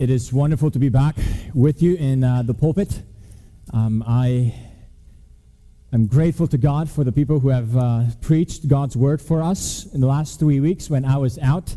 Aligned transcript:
It 0.00 0.08
is 0.08 0.32
wonderful 0.32 0.70
to 0.70 0.78
be 0.78 0.88
back 0.88 1.14
with 1.52 1.82
you 1.82 1.94
in 1.94 2.24
uh, 2.24 2.40
the 2.40 2.54
pulpit. 2.54 3.02
Um, 3.70 4.02
I 4.06 4.54
am 5.92 6.06
grateful 6.06 6.46
to 6.46 6.56
God 6.56 6.88
for 6.88 7.04
the 7.04 7.12
people 7.12 7.38
who 7.38 7.50
have 7.50 7.76
uh, 7.76 8.04
preached 8.22 8.66
God's 8.66 8.96
word 8.96 9.20
for 9.20 9.42
us 9.42 9.84
in 9.92 10.00
the 10.00 10.06
last 10.06 10.40
three 10.40 10.58
weeks 10.58 10.88
when 10.88 11.04
I 11.04 11.18
was 11.18 11.38
out. 11.40 11.76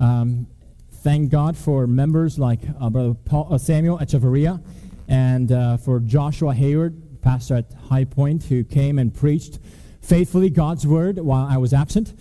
Um, 0.00 0.46
thank 0.90 1.30
God 1.30 1.58
for 1.58 1.86
members 1.86 2.38
like 2.38 2.60
uh, 2.80 2.88
Brother 2.88 3.12
Paul, 3.12 3.48
uh, 3.50 3.58
Samuel 3.58 3.98
Echeverria 3.98 4.64
and 5.06 5.52
uh, 5.52 5.76
for 5.76 6.00
Joshua 6.00 6.54
Hayward, 6.54 7.20
pastor 7.20 7.56
at 7.56 7.70
High 7.90 8.04
Point, 8.04 8.44
who 8.44 8.64
came 8.64 8.98
and 8.98 9.14
preached 9.14 9.58
faithfully 10.00 10.48
God's 10.48 10.86
word 10.86 11.18
while 11.18 11.46
I 11.46 11.58
was 11.58 11.74
absent. 11.74 12.14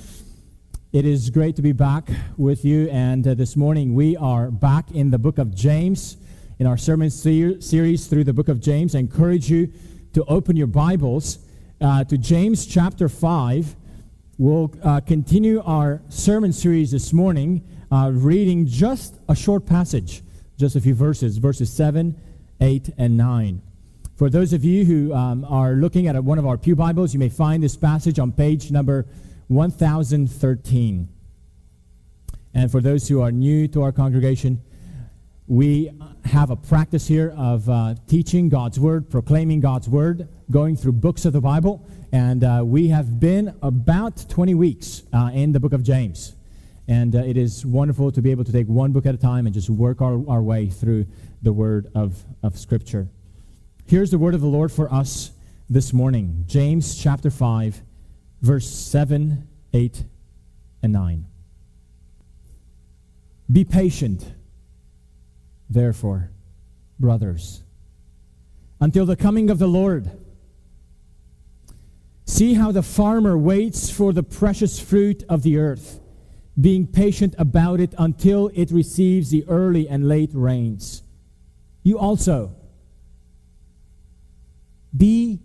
It 0.98 1.05
is 1.05 1.29
great 1.29 1.55
to 1.57 1.61
be 1.61 1.73
back 1.73 2.09
with 2.38 2.66
you. 2.66 2.89
And 2.89 3.27
uh, 3.27 3.36
this 3.36 3.55
morning 3.55 3.93
we 3.93 4.18
are 4.18 4.50
back 4.50 4.89
in 4.89 5.11
the 5.11 5.20
book 5.20 5.38
of 5.38 5.54
James 5.54 6.18
in 6.57 6.66
our 6.66 6.75
sermon 6.75 7.11
ser- 7.11 7.61
series 7.61 8.07
through 8.07 8.24
the 8.24 8.33
book 8.33 8.47
of 8.47 8.60
James. 8.60 8.96
I 8.96 9.00
encourage 9.02 9.47
you 9.47 9.71
to 10.14 10.25
open 10.25 10.55
your 10.55 10.65
Bibles 10.65 11.38
uh, 11.79 12.04
to 12.05 12.18
James 12.18 12.65
chapter 12.65 13.07
5. 13.07 13.75
We'll 14.39 14.74
uh, 14.82 15.02
continue 15.02 15.61
our 15.61 16.02
sermon 16.10 16.52
series 16.52 16.89
this 16.89 17.14
morning, 17.14 17.64
uh, 17.91 18.10
reading 18.11 18.66
just 18.66 19.19
a 19.29 19.36
short 19.36 19.68
passage, 19.68 20.24
just 20.57 20.75
a 20.75 20.82
few 20.82 20.96
verses, 20.96 21.38
verses 21.38 21.71
7, 21.71 22.19
8, 22.60 22.89
and 22.97 23.16
9. 23.16 23.61
For 24.16 24.32
those 24.32 24.52
of 24.52 24.66
you 24.66 24.83
who 24.83 25.14
um, 25.14 25.46
are 25.46 25.74
looking 25.74 26.07
at 26.07 26.24
one 26.24 26.39
of 26.39 26.47
our 26.47 26.57
Pew 26.57 26.75
Bibles, 26.75 27.14
you 27.14 27.19
may 27.19 27.29
find 27.29 27.61
this 27.61 27.77
passage 27.77 28.18
on 28.18 28.32
page 28.32 28.71
number 28.71 29.05
1013. 29.47 31.10
And 32.53 32.72
for 32.72 32.81
those 32.81 33.08
who 33.08 33.22
are 33.22 33.31
new 33.31 33.67
to 33.69 33.81
our 33.83 33.92
congregation, 33.92 34.61
we 35.47 35.92
have 36.25 36.50
a 36.50 36.55
practice 36.55 37.08
here 37.08 37.33
of 37.38 37.69
uh, 37.69 37.95
teaching 38.08 38.50
God's 38.50 38.80
Word, 38.80 39.09
proclaiming 39.09 39.61
God's 39.61 39.88
Word, 39.88 40.27
going 40.52 40.75
through 40.75 40.94
books 40.94 41.23
of 41.23 41.33
the 41.33 41.39
Bible. 41.39 41.88
And 42.11 42.44
uh, 42.44 42.63
we 42.66 42.89
have 42.89 43.19
been 43.19 43.55
about 43.61 44.25
20 44.30 44.55
weeks 44.55 45.03
uh, 45.13 45.31
in 45.33 45.53
the 45.53 45.59
book 45.59 45.73
of 45.73 45.83
James. 45.83 46.35
And 46.88 47.16
uh, 47.16 47.19
it 47.19 47.38
is 47.38 47.66
wonderful 47.66 48.11
to 48.11 48.22
be 48.22 48.31
able 48.31 48.44
to 48.44 48.52
take 48.52 48.67
one 48.67 48.91
book 48.91 49.05
at 49.05 49.13
a 49.13 49.17
time 49.17 49.45
and 49.45 49.53
just 49.53 49.69
work 49.69 50.02
our, 50.02 50.22
our 50.29 50.41
way 50.41 50.67
through 50.67 51.05
the 51.41 51.53
Word 51.53 51.89
of, 51.95 52.23
of 52.44 52.57
Scripture. 52.57 53.07
Here's 53.85 54.11
the 54.11 54.17
Word 54.17 54.33
of 54.33 54.41
the 54.41 54.47
Lord 54.47 54.72
for 54.72 54.91
us 54.94 55.31
this 55.69 55.94
morning 55.94 56.44
James 56.47 56.97
chapter 56.97 57.29
5 57.29 57.81
verse 58.41 58.69
7, 58.69 59.47
8, 59.73 60.03
and 60.83 60.93
9. 60.93 61.25
Be 63.52 63.63
patient, 63.63 64.33
therefore, 65.69 66.31
brothers, 66.99 67.63
until 68.79 69.05
the 69.05 69.16
coming 69.16 69.49
of 69.49 69.59
the 69.59 69.67
Lord. 69.67 70.11
See 72.25 72.55
how 72.55 72.71
the 72.71 72.83
farmer 72.83 73.38
waits 73.38 73.89
for 73.89 74.11
the 74.11 74.23
precious 74.23 74.79
fruit 74.79 75.23
of 75.29 75.44
the 75.44 75.57
earth, 75.57 76.01
being 76.59 76.85
patient 76.85 77.33
about 77.38 77.79
it 77.79 77.95
until 77.97 78.51
it 78.53 78.69
receives 78.69 79.29
the 79.29 79.45
early 79.47 79.88
and 79.88 80.07
late 80.07 80.31
rains. 80.33 81.03
You 81.83 81.97
also 81.97 82.53
be 84.95 85.39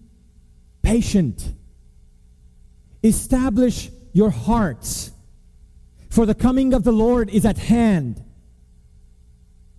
patient 0.83 1.55
Establish 3.05 3.91
your 4.13 4.31
hearts, 4.31 5.13
for 6.11 6.27
the 6.27 6.35
coming 6.35 6.75
of 6.75 6.85
the 6.85 6.93
Lord 6.93 7.31
is 7.31 7.45
at 7.45 7.59
hand. 7.59 8.23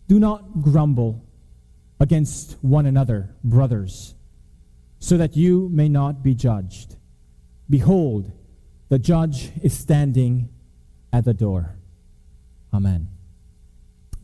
Do 0.08 0.20
not 0.20 0.62
grumble 0.62 1.26
against 2.00 2.58
one 2.62 2.86
another, 2.86 3.36
brothers, 3.44 4.16
so 5.00 5.18
that 5.18 5.38
you 5.38 5.70
may 5.70 5.88
not 5.88 6.24
be 6.24 6.34
judged. 6.34 6.98
Behold, 7.70 8.32
the 8.90 9.00
judge 9.00 9.52
is 9.62 9.78
standing 9.78 10.50
at 11.12 11.26
the 11.26 11.34
door. 11.34 11.76
Amen. 12.74 13.08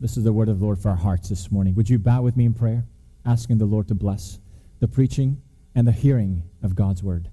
This 0.00 0.16
is 0.16 0.24
the 0.24 0.32
word 0.32 0.48
of 0.48 0.58
the 0.58 0.64
Lord 0.64 0.78
for 0.78 0.90
our 0.90 0.96
hearts 0.96 1.28
this 1.28 1.50
morning. 1.50 1.74
Would 1.74 1.88
you 1.88 1.98
bow 1.98 2.22
with 2.22 2.36
me 2.36 2.44
in 2.44 2.54
prayer, 2.54 2.84
asking 3.24 3.58
the 3.58 3.66
Lord 3.66 3.88
to 3.88 3.94
bless 3.94 4.38
the 4.80 4.88
preaching 4.88 5.40
and 5.74 5.86
the 5.86 5.92
hearing 5.92 6.42
of 6.62 6.74
God's 6.74 7.02
word? 7.02 7.30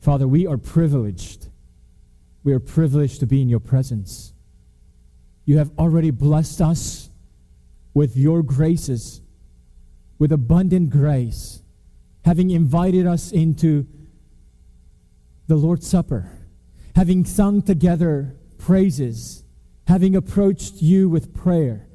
Father, 0.00 0.26
we 0.26 0.46
are 0.46 0.56
privileged. 0.56 1.48
We 2.42 2.54
are 2.54 2.60
privileged 2.60 3.20
to 3.20 3.26
be 3.26 3.42
in 3.42 3.48
your 3.48 3.60
presence. 3.60 4.32
You 5.44 5.58
have 5.58 5.70
already 5.78 6.10
blessed 6.10 6.60
us 6.60 7.10
with 7.92 8.16
your 8.16 8.42
graces, 8.42 9.20
with 10.18 10.32
abundant 10.32 10.90
grace, 10.90 11.62
having 12.24 12.50
invited 12.50 13.06
us 13.06 13.30
into 13.30 13.86
the 15.48 15.56
Lord's 15.56 15.86
Supper, 15.86 16.30
having 16.96 17.24
sung 17.24 17.60
together 17.60 18.36
praises, 18.56 19.44
having 19.86 20.16
approached 20.16 20.80
you 20.80 21.08
with 21.08 21.34
prayer. 21.34 21.88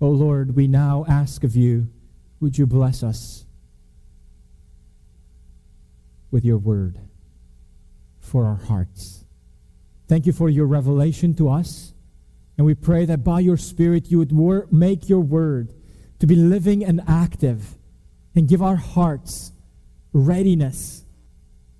O 0.00 0.06
oh 0.06 0.10
Lord, 0.10 0.54
we 0.54 0.68
now 0.68 1.04
ask 1.08 1.42
of 1.42 1.56
you, 1.56 1.88
would 2.38 2.58
you 2.58 2.66
bless 2.66 3.02
us? 3.02 3.44
With 6.32 6.44
your 6.44 6.58
word 6.58 6.98
for 8.18 8.46
our 8.46 8.56
hearts. 8.56 9.24
Thank 10.08 10.26
you 10.26 10.32
for 10.32 10.48
your 10.48 10.66
revelation 10.66 11.34
to 11.34 11.48
us. 11.48 11.92
And 12.56 12.66
we 12.66 12.74
pray 12.74 13.04
that 13.04 13.22
by 13.22 13.40
your 13.40 13.56
Spirit 13.56 14.10
you 14.10 14.18
would 14.18 14.32
wor- 14.32 14.66
make 14.70 15.08
your 15.08 15.20
word 15.20 15.72
to 16.18 16.26
be 16.26 16.34
living 16.34 16.84
and 16.84 17.00
active 17.06 17.76
and 18.34 18.48
give 18.48 18.62
our 18.62 18.76
hearts 18.76 19.52
readiness, 20.12 21.04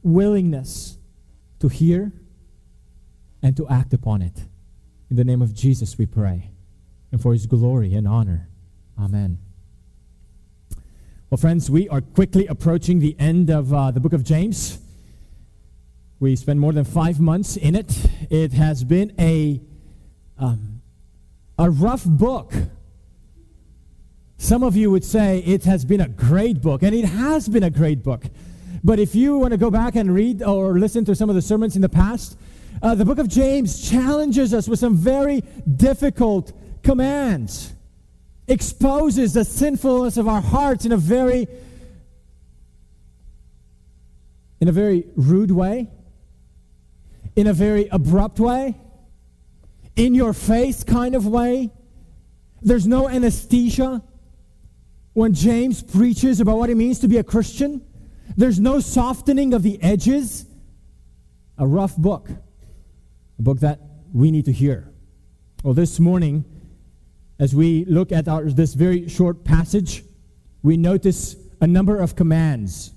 willingness 0.02 0.98
to 1.58 1.68
hear 1.68 2.12
and 3.42 3.56
to 3.56 3.68
act 3.68 3.92
upon 3.92 4.22
it. 4.22 4.46
In 5.10 5.16
the 5.16 5.24
name 5.24 5.42
of 5.42 5.54
Jesus 5.54 5.98
we 5.98 6.06
pray. 6.06 6.50
And 7.10 7.20
for 7.20 7.32
his 7.32 7.46
glory 7.46 7.94
and 7.94 8.08
honor. 8.08 8.48
Amen. 8.98 9.38
Well, 11.32 11.38
friends, 11.38 11.70
we 11.70 11.88
are 11.88 12.02
quickly 12.02 12.46
approaching 12.46 12.98
the 12.98 13.16
end 13.18 13.48
of 13.48 13.72
uh, 13.72 13.90
the 13.90 14.00
book 14.00 14.12
of 14.12 14.22
James. 14.22 14.78
We 16.20 16.36
spent 16.36 16.60
more 16.60 16.74
than 16.74 16.84
five 16.84 17.20
months 17.20 17.56
in 17.56 17.74
it. 17.74 17.90
It 18.28 18.52
has 18.52 18.84
been 18.84 19.14
a, 19.18 19.58
um, 20.36 20.82
a 21.58 21.70
rough 21.70 22.04
book. 22.04 22.52
Some 24.36 24.62
of 24.62 24.76
you 24.76 24.90
would 24.90 25.06
say 25.06 25.38
it 25.46 25.64
has 25.64 25.86
been 25.86 26.02
a 26.02 26.08
great 26.08 26.60
book, 26.60 26.82
and 26.82 26.94
it 26.94 27.06
has 27.06 27.48
been 27.48 27.62
a 27.62 27.70
great 27.70 28.02
book. 28.02 28.26
But 28.84 28.98
if 28.98 29.14
you 29.14 29.38
want 29.38 29.52
to 29.52 29.56
go 29.56 29.70
back 29.70 29.96
and 29.96 30.14
read 30.14 30.42
or 30.42 30.78
listen 30.78 31.02
to 31.06 31.14
some 31.14 31.30
of 31.30 31.34
the 31.34 31.40
sermons 31.40 31.76
in 31.76 31.80
the 31.80 31.88
past, 31.88 32.36
uh, 32.82 32.94
the 32.94 33.06
book 33.06 33.16
of 33.16 33.26
James 33.26 33.88
challenges 33.90 34.52
us 34.52 34.68
with 34.68 34.80
some 34.80 34.96
very 34.96 35.42
difficult 35.76 36.52
commands 36.82 37.72
exposes 38.52 39.32
the 39.32 39.44
sinfulness 39.44 40.18
of 40.18 40.28
our 40.28 40.42
hearts 40.42 40.84
in 40.84 40.92
a 40.92 40.96
very 40.96 41.48
in 44.60 44.68
a 44.68 44.72
very 44.72 45.06
rude 45.16 45.50
way, 45.50 45.90
in 47.34 47.48
a 47.48 47.52
very 47.52 47.88
abrupt 47.88 48.38
way, 48.38 48.76
in 49.96 50.14
your 50.14 50.32
face 50.32 50.84
kind 50.84 51.16
of 51.16 51.26
way. 51.26 51.70
There's 52.60 52.86
no 52.86 53.08
anesthesia 53.08 54.04
when 55.14 55.34
James 55.34 55.82
preaches 55.82 56.38
about 56.38 56.58
what 56.58 56.70
it 56.70 56.76
means 56.76 57.00
to 57.00 57.08
be 57.08 57.16
a 57.16 57.24
Christian. 57.24 57.84
There's 58.36 58.60
no 58.60 58.78
softening 58.78 59.52
of 59.52 59.64
the 59.64 59.82
edges. 59.82 60.46
A 61.58 61.66
rough 61.66 61.96
book, 61.96 62.28
a 63.38 63.42
book 63.42 63.60
that 63.60 63.80
we 64.12 64.30
need 64.30 64.44
to 64.44 64.52
hear. 64.52 64.92
Well, 65.64 65.74
this 65.74 65.98
morning, 65.98 66.44
as 67.42 67.56
we 67.56 67.84
look 67.86 68.12
at 68.12 68.28
our, 68.28 68.44
this 68.44 68.74
very 68.74 69.08
short 69.08 69.42
passage, 69.42 70.04
we 70.62 70.76
notice 70.76 71.34
a 71.60 71.66
number 71.66 71.98
of 71.98 72.14
commands, 72.14 72.92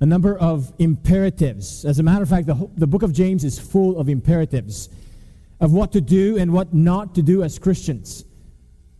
a 0.00 0.06
number 0.06 0.36
of 0.36 0.72
imperatives. 0.80 1.84
As 1.84 2.00
a 2.00 2.02
matter 2.02 2.24
of 2.24 2.28
fact, 2.28 2.48
the, 2.48 2.68
the 2.74 2.88
book 2.88 3.04
of 3.04 3.12
James 3.12 3.44
is 3.44 3.56
full 3.56 3.96
of 4.00 4.08
imperatives 4.08 4.88
of 5.60 5.72
what 5.72 5.92
to 5.92 6.00
do 6.00 6.36
and 6.38 6.52
what 6.52 6.74
not 6.74 7.14
to 7.14 7.22
do 7.22 7.44
as 7.44 7.56
Christians. 7.56 8.24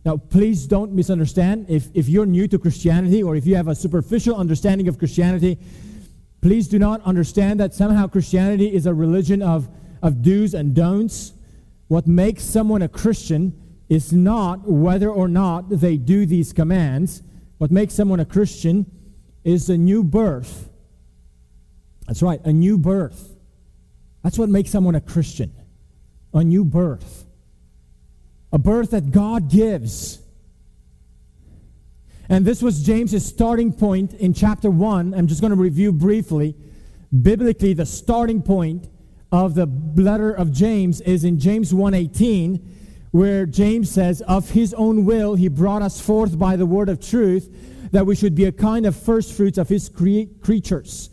Now, 0.05 0.15
please 0.15 0.65
don't 0.65 0.93
misunderstand. 0.93 1.65
If, 1.67 1.89
if 1.93 2.07
you're 2.07 2.25
new 2.25 2.47
to 2.47 2.57
Christianity 2.57 3.21
or 3.21 3.35
if 3.35 3.45
you 3.45 3.57
have 3.57 3.67
a 3.67 3.75
superficial 3.75 4.37
understanding 4.37 4.87
of 4.87 4.97
Christianity, 4.97 5.57
please 6.39 6.69
do 6.69 6.79
not 6.79 7.01
understand 7.01 7.59
that 7.59 7.73
somehow 7.73 8.07
Christianity 8.07 8.73
is 8.73 8.85
a 8.85 8.93
religion 8.93 9.41
of, 9.41 9.67
of 10.01 10.21
do's 10.21 10.53
and 10.53 10.73
don'ts. 10.73 11.33
What 11.89 12.07
makes 12.07 12.45
someone 12.45 12.81
a 12.81 12.87
Christian 12.87 13.58
is 13.89 14.13
not 14.13 14.69
whether 14.69 15.09
or 15.09 15.27
not 15.27 15.69
they 15.69 15.97
do 15.97 16.25
these 16.25 16.53
commands. 16.53 17.21
What 17.57 17.71
makes 17.71 17.93
someone 17.93 18.19
a 18.19 18.25
Christian 18.25 18.85
is 19.43 19.69
a 19.69 19.77
new 19.77 20.03
birth. 20.03 20.69
That's 22.07 22.21
right, 22.21 22.39
a 22.45 22.53
new 22.53 22.77
birth. 22.77 23.35
That's 24.23 24.37
what 24.37 24.49
makes 24.49 24.69
someone 24.69 24.95
a 24.95 25.01
Christian. 25.01 25.51
A 26.33 26.43
new 26.43 26.63
birth. 26.63 27.25
A 28.51 28.59
birth 28.59 28.91
that 28.91 29.11
God 29.11 29.49
gives 29.49 30.19
And 32.31 32.45
this 32.45 32.61
was 32.61 32.83
James's 32.83 33.25
starting 33.25 33.73
point 33.73 34.13
in 34.13 34.35
chapter 34.35 34.69
1. 34.69 35.15
I'm 35.15 35.25
just 35.25 35.41
going 35.41 35.49
to 35.49 35.57
review 35.57 35.91
briefly. 35.91 36.55
Biblically, 37.21 37.73
the 37.73 37.87
starting 37.87 38.43
point 38.43 38.87
of 39.31 39.55
the 39.55 39.65
letter 39.95 40.31
of 40.31 40.51
James 40.51 41.01
is 41.01 41.23
in 41.23 41.39
James 41.39 41.73
1:18, 41.73 42.61
where 43.11 43.45
James 43.45 43.89
says, 43.89 44.21
"Of 44.21 44.51
his 44.51 44.73
own 44.75 45.05
will 45.05 45.35
he 45.35 45.47
brought 45.47 45.81
us 45.81 45.99
forth 45.99 46.37
by 46.37 46.55
the 46.55 46.65
word 46.65 46.89
of 46.89 46.99
truth, 46.99 47.49
that 47.91 48.05
we 48.05 48.15
should 48.15 48.35
be 48.35 48.45
a 48.45 48.51
kind 48.51 48.85
of 48.85 48.95
first 48.95 49.33
fruits 49.33 49.57
of 49.57 49.69
his 49.69 49.89
cre- 49.89 50.29
creatures." 50.41 51.09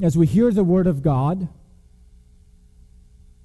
As 0.00 0.16
we 0.16 0.26
hear 0.26 0.52
the 0.52 0.64
word 0.64 0.86
of 0.86 1.02
God, 1.02 1.48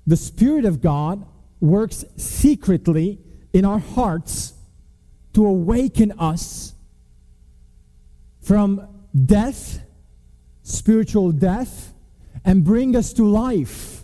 the 0.05 0.17
spirit 0.17 0.65
of 0.65 0.81
God 0.81 1.25
works 1.59 2.03
secretly 2.17 3.19
in 3.53 3.63
our 3.63 3.79
hearts 3.79 4.53
to 5.33 5.45
awaken 5.45 6.11
us 6.19 6.73
from 8.41 8.81
death, 9.25 9.81
spiritual 10.61 11.31
death, 11.31 11.93
and 12.43 12.63
bring 12.63 12.95
us 12.95 13.13
to 13.13 13.23
life 13.25 14.02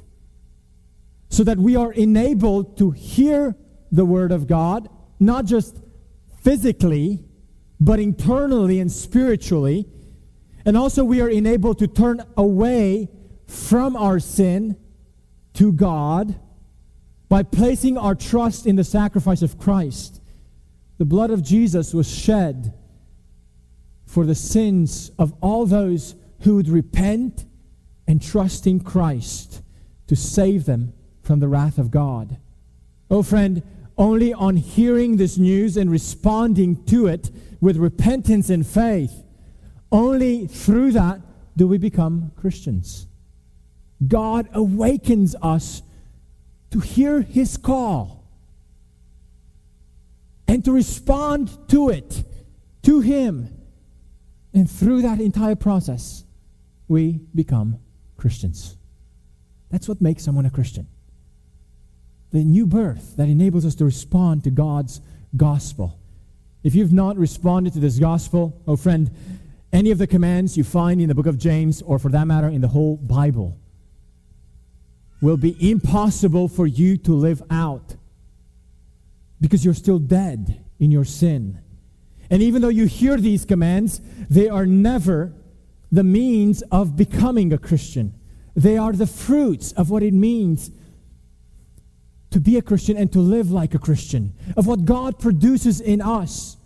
so 1.29 1.43
that 1.43 1.57
we 1.57 1.75
are 1.75 1.93
enabled 1.93 2.77
to 2.79 2.91
hear 2.91 3.55
the 3.91 4.05
Word 4.05 4.31
of 4.31 4.47
God, 4.47 4.89
not 5.19 5.45
just 5.45 5.77
physically, 6.41 7.23
but 7.79 7.99
internally 7.99 8.79
and 8.79 8.91
spiritually. 8.91 9.87
And 10.65 10.75
also, 10.75 11.03
we 11.03 11.21
are 11.21 11.29
enabled 11.29 11.79
to 11.79 11.87
turn 11.87 12.23
away 12.35 13.09
from 13.45 13.95
our 13.95 14.19
sin 14.19 14.75
to 15.53 15.71
God 15.71 16.39
by 17.29 17.43
placing 17.43 17.97
our 17.97 18.15
trust 18.15 18.65
in 18.65 18.75
the 18.75 18.83
sacrifice 18.83 19.41
of 19.41 19.57
Christ. 19.57 20.21
The 20.97 21.05
blood 21.05 21.31
of 21.31 21.43
Jesus 21.43 21.93
was 21.93 22.09
shed 22.09 22.73
for 24.05 24.25
the 24.25 24.35
sins 24.35 25.11
of 25.19 25.33
all 25.39 25.65
those 25.65 26.15
who 26.41 26.55
would 26.55 26.67
repent 26.67 27.45
and 28.07 28.21
trust 28.21 28.65
in 28.65 28.79
Christ 28.79 29.61
to 30.07 30.15
save 30.15 30.65
them 30.65 30.93
from 31.29 31.39
the 31.39 31.47
wrath 31.47 31.77
of 31.77 31.91
God. 31.91 32.37
Oh, 33.11 33.21
friend, 33.21 33.61
only 33.99 34.33
on 34.33 34.55
hearing 34.55 35.17
this 35.17 35.37
news 35.37 35.77
and 35.77 35.91
responding 35.91 36.83
to 36.85 37.05
it 37.05 37.29
with 37.61 37.77
repentance 37.77 38.49
and 38.49 38.65
faith, 38.65 39.13
only 39.91 40.47
through 40.47 40.93
that 40.93 41.21
do 41.55 41.67
we 41.67 41.77
become 41.77 42.31
Christians. 42.35 43.05
God 44.07 44.49
awakens 44.53 45.35
us 45.39 45.83
to 46.71 46.79
hear 46.79 47.21
his 47.21 47.57
call 47.57 48.23
and 50.47 50.65
to 50.65 50.71
respond 50.71 51.55
to 51.69 51.89
it, 51.89 52.23
to 52.81 53.01
Him. 53.01 53.55
And 54.51 54.67
through 54.67 55.03
that 55.03 55.21
entire 55.21 55.53
process, 55.53 56.23
we 56.87 57.19
become 57.35 57.77
Christians. 58.17 58.77
That's 59.69 59.87
what 59.87 60.01
makes 60.01 60.23
someone 60.23 60.47
a 60.47 60.49
Christian. 60.49 60.87
The 62.31 62.43
new 62.43 62.65
birth 62.65 63.15
that 63.17 63.27
enables 63.27 63.65
us 63.65 63.75
to 63.75 63.85
respond 63.85 64.43
to 64.43 64.51
God's 64.51 65.01
gospel. 65.35 65.97
If 66.63 66.75
you've 66.75 66.93
not 66.93 67.17
responded 67.17 67.73
to 67.73 67.79
this 67.79 67.97
gospel, 67.99 68.61
oh 68.67 68.75
friend, 68.75 69.09
any 69.71 69.91
of 69.91 69.97
the 69.97 70.07
commands 70.07 70.57
you 70.57 70.63
find 70.63 70.99
in 70.99 71.07
the 71.07 71.15
book 71.15 71.25
of 71.25 71.37
James, 71.37 71.81
or 71.81 71.99
for 71.99 72.09
that 72.09 72.25
matter, 72.25 72.47
in 72.47 72.61
the 72.61 72.67
whole 72.67 72.97
Bible, 72.97 73.57
will 75.21 75.37
be 75.37 75.55
impossible 75.71 76.47
for 76.47 76.65
you 76.65 76.97
to 76.97 77.13
live 77.13 77.41
out 77.49 77.95
because 79.41 79.63
you're 79.63 79.73
still 79.73 79.99
dead 79.99 80.63
in 80.79 80.91
your 80.91 81.05
sin. 81.05 81.59
And 82.29 82.41
even 82.41 82.61
though 82.61 82.69
you 82.69 82.85
hear 82.85 83.17
these 83.17 83.45
commands, 83.45 84.01
they 84.29 84.49
are 84.49 84.65
never 84.65 85.33
the 85.91 86.03
means 86.03 86.61
of 86.71 86.95
becoming 86.95 87.51
a 87.51 87.57
Christian. 87.57 88.13
They 88.55 88.77
are 88.77 88.93
the 88.93 89.07
fruits 89.07 89.71
of 89.73 89.89
what 89.89 90.03
it 90.03 90.13
means 90.13 90.71
to 92.31 92.39
be 92.39 92.57
a 92.57 92.61
Christian 92.61 92.97
and 92.97 93.11
to 93.13 93.19
live 93.19 93.51
like 93.51 93.73
a 93.73 93.79
Christian, 93.79 94.33
of 94.55 94.67
what 94.67 94.85
God 94.85 95.19
produces 95.19 95.81
in 95.81 96.01
us. 96.01 96.57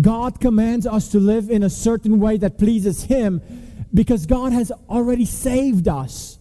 God 0.00 0.40
commands 0.40 0.86
us 0.86 1.08
to 1.08 1.18
live 1.18 1.50
in 1.50 1.62
a 1.62 1.70
certain 1.70 2.20
way 2.20 2.36
that 2.38 2.58
pleases 2.58 3.04
Him 3.04 3.42
because 3.92 4.26
God 4.26 4.52
has 4.52 4.70
already 4.88 5.24
saved 5.24 5.88
us, 5.88 6.38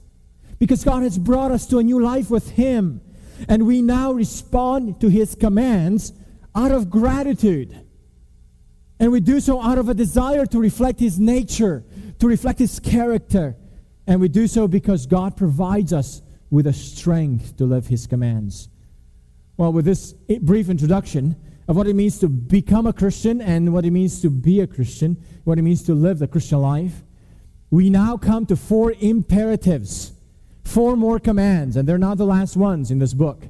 because 0.59 0.83
God 0.83 1.03
has 1.03 1.17
brought 1.17 1.51
us 1.51 1.65
to 1.67 1.79
a 1.79 1.83
new 1.83 1.99
life 1.99 2.29
with 2.29 2.51
Him. 2.51 3.01
And 3.47 3.65
we 3.65 3.81
now 3.81 4.11
respond 4.11 4.99
to 5.01 5.09
his 5.09 5.35
commands 5.35 6.11
out 6.55 6.71
of 6.71 6.89
gratitude. 6.89 7.85
And 8.99 9.11
we 9.11 9.21
do 9.21 9.39
so 9.39 9.61
out 9.61 9.77
of 9.77 9.87
a 9.87 9.93
desire 9.93 10.45
to 10.47 10.59
reflect 10.59 10.99
his 10.99 11.19
nature, 11.19 11.85
to 12.19 12.27
reflect 12.27 12.59
his 12.59 12.79
character. 12.79 13.55
And 14.05 14.19
we 14.19 14.27
do 14.27 14.47
so 14.47 14.67
because 14.67 15.05
God 15.05 15.37
provides 15.37 15.93
us 15.93 16.21
with 16.49 16.67
a 16.67 16.73
strength 16.73 17.57
to 17.57 17.65
live 17.65 17.87
his 17.87 18.07
commands. 18.07 18.69
Well, 19.57 19.73
with 19.73 19.85
this 19.85 20.13
brief 20.41 20.69
introduction 20.69 21.35
of 21.67 21.75
what 21.75 21.87
it 21.87 21.95
means 21.95 22.19
to 22.19 22.27
become 22.27 22.87
a 22.87 22.93
Christian 22.93 23.41
and 23.41 23.73
what 23.73 23.85
it 23.85 23.91
means 23.91 24.21
to 24.21 24.29
be 24.29 24.61
a 24.61 24.67
Christian, 24.67 25.17
what 25.43 25.59
it 25.59 25.61
means 25.61 25.83
to 25.83 25.93
live 25.93 26.19
the 26.19 26.27
Christian 26.27 26.59
life, 26.61 27.03
we 27.69 27.89
now 27.89 28.17
come 28.17 28.45
to 28.47 28.55
four 28.55 28.93
imperatives 28.99 30.13
four 30.69 30.95
more 30.95 31.19
commands, 31.19 31.75
and 31.75 31.89
they're 31.89 31.97
not 31.97 32.17
the 32.17 32.25
last 32.25 32.55
ones 32.55 32.91
in 32.91 32.99
this 32.99 33.13
book. 33.13 33.47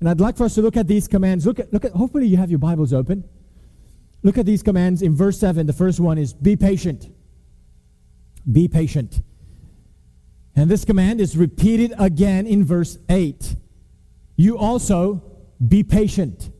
And 0.00 0.08
I'd 0.08 0.20
like 0.20 0.36
for 0.36 0.44
us 0.44 0.54
to 0.54 0.62
look 0.62 0.76
at 0.76 0.88
these 0.88 1.06
commands. 1.06 1.46
Look 1.46 1.60
at, 1.60 1.72
look 1.72 1.84
at, 1.84 1.92
hopefully 1.92 2.26
you 2.26 2.38
have 2.38 2.50
your 2.50 2.58
Bibles 2.58 2.92
open. 2.92 3.24
Look 4.22 4.38
at 4.38 4.46
these 4.46 4.62
commands 4.62 5.02
in 5.02 5.14
verse 5.14 5.38
7. 5.38 5.66
The 5.66 5.72
first 5.72 6.00
one 6.00 6.18
is 6.18 6.32
be 6.32 6.56
patient. 6.56 7.12
Be 8.50 8.68
patient. 8.68 9.20
And 10.56 10.70
this 10.70 10.86
command 10.86 11.20
is 11.20 11.36
repeated 11.36 11.92
again 11.98 12.46
in 12.46 12.64
verse 12.64 12.96
8. 13.10 13.56
You 14.36 14.56
also 14.56 15.22
be 15.66 15.82
patient. 15.84 16.50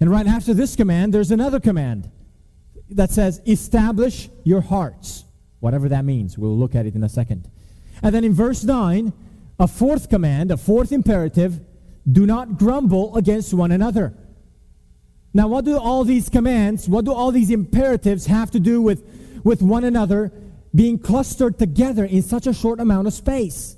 And 0.00 0.10
right 0.10 0.26
after 0.26 0.52
this 0.52 0.74
command, 0.74 1.14
there's 1.14 1.30
another 1.30 1.60
command 1.60 2.10
that 2.90 3.10
says, 3.10 3.40
establish 3.46 4.28
your 4.42 4.60
hearts. 4.60 5.24
Whatever 5.60 5.88
that 5.90 6.04
means. 6.04 6.36
We'll 6.36 6.56
look 6.56 6.74
at 6.74 6.86
it 6.86 6.96
in 6.96 7.04
a 7.04 7.08
second. 7.08 7.48
And 8.02 8.12
then 8.12 8.24
in 8.24 8.32
verse 8.32 8.64
9, 8.64 9.12
a 9.60 9.68
fourth 9.68 10.08
command, 10.08 10.50
a 10.50 10.56
fourth 10.56 10.90
imperative 10.90 11.60
do 12.10 12.26
not 12.26 12.58
grumble 12.58 13.16
against 13.16 13.54
one 13.54 13.70
another. 13.70 14.14
Now, 15.32 15.46
what 15.46 15.64
do 15.64 15.78
all 15.78 16.02
these 16.02 16.28
commands, 16.28 16.88
what 16.88 17.04
do 17.04 17.12
all 17.12 17.30
these 17.30 17.50
imperatives 17.50 18.26
have 18.26 18.50
to 18.50 18.58
do 18.58 18.82
with, 18.82 19.04
with 19.44 19.62
one 19.62 19.84
another 19.84 20.32
being 20.74 20.98
clustered 20.98 21.58
together 21.58 22.04
in 22.04 22.22
such 22.22 22.46
a 22.46 22.52
short 22.52 22.80
amount 22.80 23.06
of 23.06 23.12
space? 23.12 23.76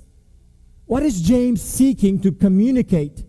What 0.85 1.03
is 1.03 1.21
James 1.21 1.61
seeking 1.61 2.19
to 2.21 2.31
communicate 2.31 3.23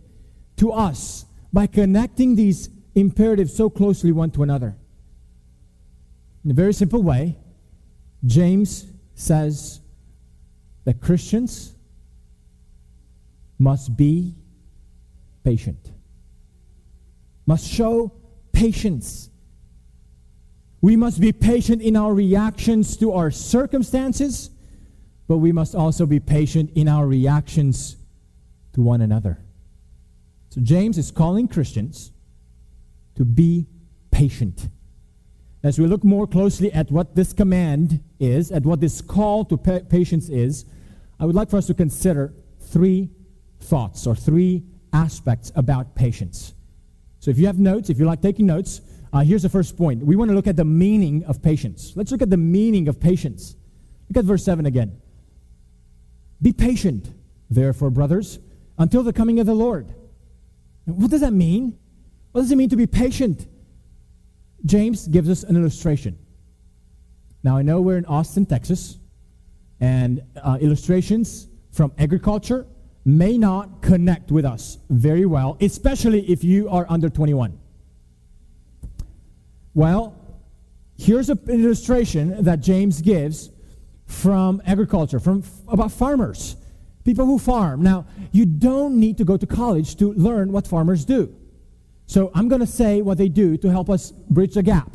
to 0.57 0.73
us 0.73 1.25
by 1.53 1.67
connecting 1.67 2.37
these 2.37 2.69
imperatives 2.95 3.55
so 3.55 3.71
closely 3.71 4.13
one 4.13 4.31
to 4.33 4.43
another? 4.43 4.77
In 6.45 6.51
a 6.51 6.55
very 6.55 6.75
simple 6.75 7.03
way, 7.03 7.37
James 8.27 8.87
says 9.15 9.81
that 10.85 11.01
Christians 11.01 11.75
must 13.59 13.97
be 13.97 14.35
patient, 15.43 15.93
must 17.47 17.67
show 17.71 18.13
patience. 18.53 19.31
We 20.85 20.97
must 20.97 21.19
be 21.19 21.33
patient 21.33 21.81
in 21.81 21.97
our 21.97 22.13
reactions 22.13 22.99
to 22.99 23.13
our 23.13 23.31
circumstances, 23.31 24.51
but 25.27 25.39
we 25.39 25.51
must 25.51 25.75
also 25.75 26.05
be 26.05 26.21
patient 26.21 26.73
in 26.75 26.89
our 26.89 27.07
reactions 27.07 27.97
to 28.75 28.83
one 28.83 29.01
another. 29.01 29.39
So, 30.51 30.61
James 30.61 30.99
is 30.99 31.11
calling 31.11 31.49
Christians 31.49 32.13
to 33.15 33.25
be 33.25 33.67
patient. 34.11 34.69
As 35.63 35.79
we 35.79 35.87
look 35.87 36.05
more 36.05 36.27
closely 36.27 36.71
at 36.71 36.91
what 36.91 37.15
this 37.15 37.33
command 37.33 38.05
is, 38.21 38.53
at 38.53 38.65
what 38.65 38.83
this 38.83 39.01
call 39.01 39.47
to 39.47 39.57
pa- 39.57 39.87
patience 39.89 40.29
is, 40.29 40.67
I 41.19 41.25
would 41.25 41.35
like 41.35 41.49
for 41.49 41.57
us 41.57 41.67
to 41.69 41.75
consider 41.75 42.35
three 42.61 43.09
thoughts 43.59 44.07
or 44.07 44.15
three 44.15 44.65
aspects 44.93 45.51
about 45.57 45.95
patience. 45.95 46.53
So 47.21 47.31
if 47.31 47.39
you 47.39 47.47
have 47.47 47.59
notes, 47.59 47.89
if 47.89 47.99
you 47.99 48.05
like 48.05 48.21
taking 48.21 48.45
notes, 48.45 48.83
uh, 49.15 49.21
here's 49.21 49.43
the 49.43 49.49
first 49.49 49.77
point. 49.77 50.05
We 50.05 50.17
want 50.17 50.29
to 50.31 50.35
look 50.35 50.49
at 50.49 50.57
the 50.57 50.65
meaning 50.65 51.23
of 51.27 51.41
patience. 51.41 51.93
Let's 51.95 52.11
look 52.11 52.21
at 52.21 52.31
the 52.31 52.37
meaning 52.37 52.89
of 52.89 52.99
patience. 52.99 53.55
Look 54.09 54.17
at 54.19 54.25
verse 54.25 54.45
7 54.45 54.67
again. 54.67 55.01
Be 56.43 56.53
patient, 56.53 57.15
therefore, 57.49 57.91
brothers, 57.91 58.41
until 58.77 59.05
the 59.05 59.13
coming 59.13 59.39
of 59.39 59.47
the 59.47 59.55
Lord. 59.55 59.95
What 60.87 61.13
does 61.13 61.21
that 61.21 61.33
mean? 61.33 61.79
What 62.33 62.41
does 62.41 62.51
it 62.51 62.57
mean 62.57 62.71
to 62.71 62.77
be 62.77 62.89
patient? 62.89 63.47
James 64.67 65.07
gives 65.07 65.31
us 65.31 65.45
an 65.45 65.57
illustration. 65.57 66.19
Now, 67.45 67.57
I 67.57 67.63
know 67.63 67.81
we're 67.81 67.99
in 67.99 68.07
Austin, 68.07 68.47
Texas, 68.47 68.99
and 69.79 70.23
uh, 70.43 70.59
illustrations 70.61 71.47
from 71.71 71.93
agriculture 71.99 72.67
may 73.05 73.39
not 73.39 73.81
connect 73.81 74.33
with 74.33 74.45
us 74.45 74.79
very 74.91 75.25
well, 75.25 75.57
especially 75.61 76.29
if 76.29 76.43
you 76.43 76.69
are 76.69 76.85
under 76.89 77.09
21. 77.09 77.61
Well, 79.75 80.15
here's 80.97 81.29
an 81.29 81.41
illustration 81.49 82.45
that 82.45 82.61
James 82.61 83.03
gives 83.03 83.51
from 84.07 84.63
agriculture, 84.67 85.19
from 85.19 85.43
about 85.69 85.93
farmers, 85.93 86.57
people 87.05 87.27
who 87.27 87.39
farm. 87.39 87.83
Now, 87.83 88.07
you 88.33 88.47
don't 88.47 88.99
need 88.99 89.19
to 89.19 89.25
go 89.25 89.37
to 89.37 89.47
college 89.47 89.97
to 89.97 90.13
learn 90.13 90.53
what 90.53 90.67
farmers 90.67 91.05
do. 91.05 91.35
So 92.07 92.31
I'm 92.35 92.49
going 92.49 92.61
to 92.61 92.67
say 92.67 93.03
what 93.03 93.19
they 93.19 93.29
do 93.29 93.57
to 93.59 93.71
help 93.71 93.91
us 93.91 94.13
bridge 94.13 94.55
the 94.55 94.63
gap 94.63 94.95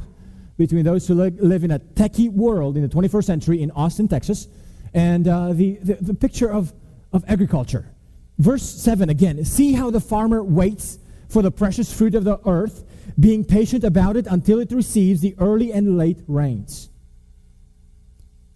between 0.57 0.83
those 0.83 1.07
who 1.07 1.15
li- 1.15 1.31
live 1.39 1.63
in 1.63 1.71
a 1.71 1.79
techie 1.79 2.31
world 2.31 2.77
in 2.77 2.83
the 2.83 2.89
21st 2.89 3.23
century 3.23 3.61
in 3.61 3.71
Austin, 3.71 4.07
Texas, 4.07 4.47
and 4.93 5.27
uh, 5.27 5.53
the, 5.53 5.75
the, 5.81 5.95
the 5.95 6.13
picture 6.13 6.51
of, 6.51 6.73
of 7.11 7.23
agriculture. 7.27 7.89
Verse 8.37 8.63
7 8.63 9.09
again 9.09 9.43
see 9.43 9.73
how 9.73 9.89
the 9.89 9.99
farmer 9.99 10.43
waits 10.43 10.99
for 11.27 11.41
the 11.41 11.51
precious 11.51 11.93
fruit 11.93 12.15
of 12.15 12.23
the 12.23 12.39
earth, 12.45 12.83
being 13.17 13.45
patient 13.45 13.83
about 13.83 14.17
it 14.17 14.27
until 14.27 14.59
it 14.59 14.71
receives 14.71 15.21
the 15.21 15.35
early 15.39 15.71
and 15.71 15.97
late 15.97 16.19
rains. 16.27 16.89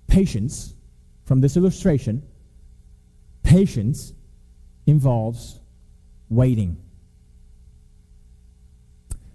Patience, 0.07 0.73
from 1.25 1.41
this 1.41 1.55
illustration, 1.55 2.23
patience 3.41 4.13
involves 4.85 5.59
waiting. 6.29 6.77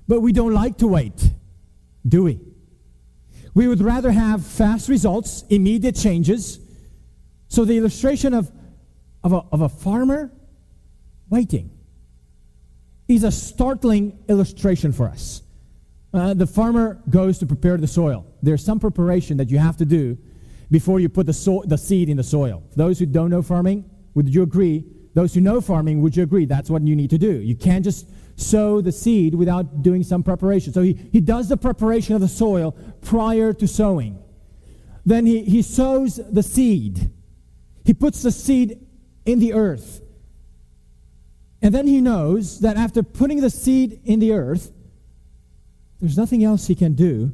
But 0.06 0.20
we 0.20 0.32
don't 0.32 0.54
like 0.54 0.78
to 0.78 0.86
wait, 0.86 1.32
do 2.06 2.24
we? 2.24 2.40
We 3.54 3.66
would 3.66 3.80
rather 3.80 4.10
have 4.10 4.44
fast 4.46 4.88
results, 4.88 5.44
immediate 5.48 5.96
changes. 5.96 6.60
So 7.48 7.64
the 7.64 7.76
illustration 7.76 8.34
of, 8.34 8.50
of, 9.24 9.32
a, 9.32 9.42
of 9.52 9.62
a 9.62 9.68
farmer 9.68 10.30
waiting 11.28 11.77
is 13.08 13.24
a 13.24 13.32
startling 13.32 14.18
illustration 14.28 14.92
for 14.92 15.08
us. 15.08 15.42
Uh, 16.12 16.34
the 16.34 16.46
farmer 16.46 17.02
goes 17.10 17.38
to 17.38 17.46
prepare 17.46 17.76
the 17.76 17.86
soil. 17.86 18.26
There's 18.42 18.64
some 18.64 18.78
preparation 18.78 19.36
that 19.38 19.50
you 19.50 19.58
have 19.58 19.76
to 19.78 19.84
do 19.84 20.18
before 20.70 21.00
you 21.00 21.08
put 21.08 21.26
the, 21.26 21.32
so- 21.32 21.64
the 21.66 21.78
seed 21.78 22.08
in 22.08 22.16
the 22.16 22.22
soil. 22.22 22.62
For 22.70 22.76
those 22.76 22.98
who 22.98 23.06
don't 23.06 23.30
know 23.30 23.42
farming, 23.42 23.88
would 24.14 24.32
you 24.32 24.42
agree? 24.42 24.84
Those 25.14 25.34
who 25.34 25.40
know 25.40 25.60
farming, 25.60 26.02
would 26.02 26.16
you 26.16 26.22
agree? 26.22 26.44
That's 26.44 26.70
what 26.70 26.82
you 26.82 26.94
need 26.94 27.10
to 27.10 27.18
do. 27.18 27.32
You 27.32 27.56
can't 27.56 27.84
just 27.84 28.08
sow 28.36 28.80
the 28.80 28.92
seed 28.92 29.34
without 29.34 29.82
doing 29.82 30.02
some 30.02 30.22
preparation. 30.22 30.72
So 30.72 30.82
he, 30.82 30.92
he 31.12 31.20
does 31.20 31.48
the 31.48 31.56
preparation 31.56 32.14
of 32.14 32.20
the 32.20 32.28
soil 32.28 32.72
prior 33.02 33.52
to 33.54 33.66
sowing. 33.66 34.18
Then 35.04 35.26
he, 35.26 35.42
he 35.44 35.62
sows 35.62 36.20
the 36.30 36.42
seed. 36.42 37.10
He 37.84 37.94
puts 37.94 38.22
the 38.22 38.30
seed 38.30 38.86
in 39.24 39.40
the 39.40 39.54
earth. 39.54 40.02
And 41.60 41.74
then 41.74 41.86
he 41.86 42.00
knows 42.00 42.60
that 42.60 42.76
after 42.76 43.02
putting 43.02 43.40
the 43.40 43.50
seed 43.50 44.00
in 44.04 44.20
the 44.20 44.32
earth, 44.32 44.70
there's 46.00 46.16
nothing 46.16 46.44
else 46.44 46.66
he 46.68 46.74
can 46.74 46.94
do 46.94 47.32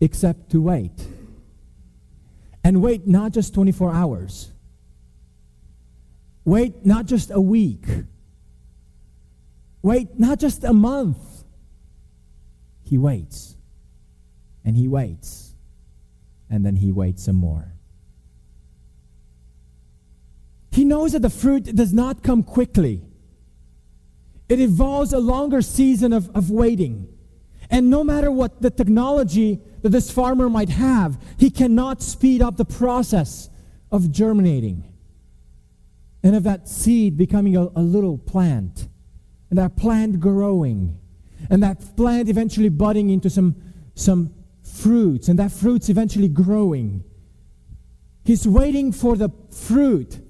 except 0.00 0.50
to 0.50 0.60
wait. 0.60 1.06
And 2.64 2.82
wait 2.82 3.06
not 3.06 3.32
just 3.32 3.54
24 3.54 3.92
hours, 3.92 4.50
wait 6.44 6.84
not 6.84 7.06
just 7.06 7.30
a 7.30 7.40
week, 7.40 7.86
wait 9.82 10.18
not 10.18 10.38
just 10.38 10.64
a 10.64 10.72
month. 10.72 11.18
He 12.82 12.98
waits, 12.98 13.56
and 14.64 14.76
he 14.76 14.88
waits, 14.88 15.54
and 16.50 16.66
then 16.66 16.74
he 16.76 16.90
waits 16.90 17.24
some 17.24 17.36
more. 17.36 17.72
He 20.72 20.84
knows 20.84 21.12
that 21.12 21.22
the 21.22 21.30
fruit 21.30 21.64
does 21.76 21.92
not 21.92 22.24
come 22.24 22.42
quickly. 22.42 23.02
It 24.50 24.58
involves 24.58 25.12
a 25.12 25.18
longer 25.18 25.62
season 25.62 26.12
of, 26.12 26.28
of 26.34 26.50
waiting. 26.50 27.08
And 27.70 27.88
no 27.88 28.02
matter 28.02 28.32
what 28.32 28.60
the 28.60 28.70
technology 28.70 29.60
that 29.82 29.90
this 29.90 30.10
farmer 30.10 30.50
might 30.50 30.70
have, 30.70 31.22
he 31.38 31.50
cannot 31.50 32.02
speed 32.02 32.42
up 32.42 32.56
the 32.56 32.64
process 32.64 33.48
of 33.92 34.10
germinating 34.10 34.84
and 36.24 36.34
of 36.34 36.42
that 36.42 36.68
seed 36.68 37.16
becoming 37.16 37.56
a, 37.56 37.62
a 37.76 37.80
little 37.80 38.18
plant, 38.18 38.88
and 39.50 39.58
that 39.58 39.76
plant 39.76 40.18
growing, 40.18 40.98
and 41.48 41.62
that 41.62 41.96
plant 41.96 42.28
eventually 42.28 42.68
budding 42.68 43.08
into 43.08 43.30
some, 43.30 43.54
some 43.94 44.34
fruits, 44.62 45.28
and 45.28 45.38
that 45.38 45.52
fruits 45.52 45.88
eventually 45.88 46.28
growing. 46.28 47.04
He's 48.24 48.46
waiting 48.46 48.90
for 48.90 49.16
the 49.16 49.30
fruit. 49.50 50.20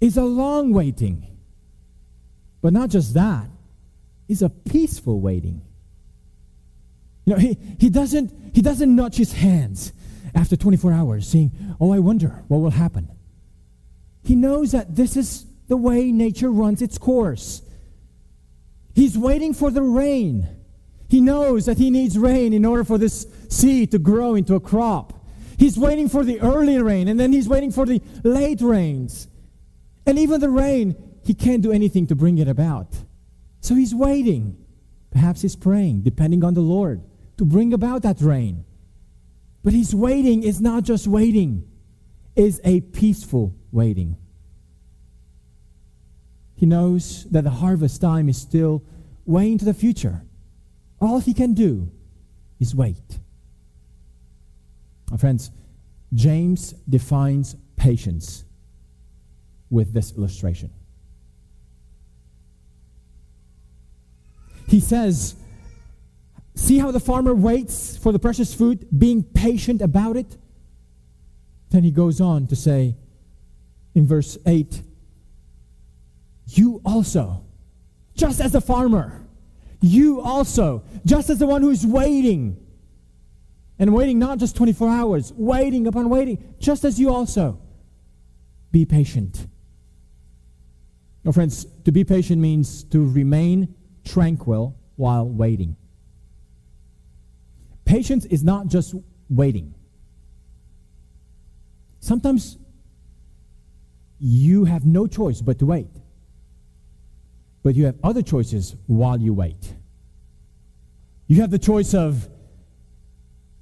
It's 0.00 0.18
a 0.18 0.24
long 0.24 0.72
waiting. 0.72 1.37
But 2.60 2.72
not 2.72 2.90
just 2.90 3.14
that, 3.14 3.46
it's 4.28 4.42
a 4.42 4.50
peaceful 4.50 5.20
waiting. 5.20 5.62
You 7.24 7.34
know, 7.34 7.38
he, 7.38 7.58
he, 7.78 7.90
doesn't, 7.90 8.32
he 8.54 8.62
doesn't 8.62 8.94
nudge 8.94 9.16
his 9.16 9.32
hands 9.32 9.92
after 10.34 10.56
24 10.56 10.92
hours 10.92 11.28
saying, 11.28 11.52
Oh, 11.80 11.92
I 11.92 11.98
wonder 11.98 12.42
what 12.48 12.58
will 12.58 12.70
happen. 12.70 13.10
He 14.24 14.34
knows 14.34 14.72
that 14.72 14.94
this 14.96 15.16
is 15.16 15.46
the 15.68 15.76
way 15.76 16.10
nature 16.10 16.50
runs 16.50 16.82
its 16.82 16.98
course. 16.98 17.62
He's 18.94 19.16
waiting 19.16 19.54
for 19.54 19.70
the 19.70 19.82
rain. 19.82 20.48
He 21.08 21.20
knows 21.20 21.66
that 21.66 21.78
he 21.78 21.90
needs 21.90 22.18
rain 22.18 22.52
in 22.52 22.64
order 22.64 22.84
for 22.84 22.98
this 22.98 23.26
seed 23.48 23.92
to 23.92 23.98
grow 23.98 24.34
into 24.34 24.54
a 24.54 24.60
crop. 24.60 25.14
He's 25.58 25.78
waiting 25.78 26.08
for 26.08 26.24
the 26.24 26.40
early 26.40 26.80
rain, 26.80 27.08
and 27.08 27.18
then 27.18 27.32
he's 27.32 27.48
waiting 27.48 27.72
for 27.72 27.86
the 27.86 28.00
late 28.22 28.60
rains. 28.60 29.26
And 30.06 30.18
even 30.18 30.40
the 30.40 30.50
rain, 30.50 30.96
he 31.28 31.34
can't 31.34 31.60
do 31.60 31.70
anything 31.70 32.06
to 32.06 32.14
bring 32.14 32.38
it 32.38 32.48
about. 32.48 33.04
So 33.60 33.74
he's 33.74 33.94
waiting. 33.94 34.56
Perhaps 35.10 35.42
he's 35.42 35.56
praying, 35.56 36.00
depending 36.00 36.42
on 36.42 36.54
the 36.54 36.62
Lord, 36.62 37.02
to 37.36 37.44
bring 37.44 37.74
about 37.74 38.00
that 38.00 38.22
rain. 38.22 38.64
But 39.62 39.74
his 39.74 39.94
waiting 39.94 40.42
is 40.42 40.58
not 40.62 40.84
just 40.84 41.06
waiting, 41.06 41.68
is 42.34 42.62
a 42.64 42.80
peaceful 42.80 43.54
waiting. 43.72 44.16
He 46.54 46.64
knows 46.64 47.24
that 47.24 47.44
the 47.44 47.50
harvest 47.50 48.00
time 48.00 48.30
is 48.30 48.38
still 48.38 48.82
way 49.26 49.52
into 49.52 49.66
the 49.66 49.74
future. 49.74 50.22
All 50.98 51.20
he 51.20 51.34
can 51.34 51.52
do 51.52 51.90
is 52.58 52.74
wait. 52.74 53.18
My 55.10 55.18
friends, 55.18 55.50
James 56.14 56.72
defines 56.88 57.54
patience 57.76 58.44
with 59.68 59.92
this 59.92 60.16
illustration. 60.16 60.70
He 64.68 64.80
says, 64.80 65.34
See 66.54 66.78
how 66.78 66.90
the 66.90 67.00
farmer 67.00 67.34
waits 67.34 67.96
for 67.96 68.12
the 68.12 68.18
precious 68.18 68.52
food, 68.52 68.86
being 68.96 69.22
patient 69.22 69.80
about 69.80 70.16
it? 70.16 70.36
Then 71.70 71.84
he 71.84 71.90
goes 71.90 72.20
on 72.20 72.46
to 72.48 72.56
say 72.56 72.96
in 73.94 74.06
verse 74.06 74.36
8, 74.44 74.82
You 76.48 76.80
also, 76.84 77.44
just 78.14 78.40
as 78.40 78.52
the 78.52 78.60
farmer, 78.60 79.24
you 79.80 80.20
also, 80.20 80.82
just 81.06 81.30
as 81.30 81.38
the 81.38 81.46
one 81.46 81.62
who's 81.62 81.86
waiting, 81.86 82.56
and 83.78 83.94
waiting 83.94 84.18
not 84.18 84.38
just 84.38 84.56
24 84.56 84.88
hours, 84.88 85.32
waiting 85.36 85.86
upon 85.86 86.10
waiting, 86.10 86.54
just 86.58 86.84
as 86.84 86.98
you 86.98 87.14
also, 87.14 87.60
be 88.72 88.84
patient. 88.84 89.46
Now, 91.22 91.32
friends, 91.32 91.66
to 91.84 91.92
be 91.92 92.04
patient 92.04 92.40
means 92.42 92.82
to 92.84 93.06
remain 93.08 93.74
tranquil 94.04 94.76
while 94.96 95.28
waiting. 95.28 95.76
Patience 97.84 98.24
is 98.26 98.44
not 98.44 98.66
just 98.66 98.94
waiting. 99.30 99.74
Sometimes 102.00 102.58
you 104.18 104.64
have 104.64 104.84
no 104.84 105.06
choice 105.06 105.40
but 105.40 105.58
to 105.60 105.66
wait. 105.66 105.88
But 107.62 107.74
you 107.74 107.86
have 107.86 107.96
other 108.02 108.22
choices 108.22 108.76
while 108.86 109.18
you 109.18 109.32
wait. 109.34 109.74
You 111.26 111.40
have 111.40 111.50
the 111.50 111.58
choice 111.58 111.94
of 111.94 112.28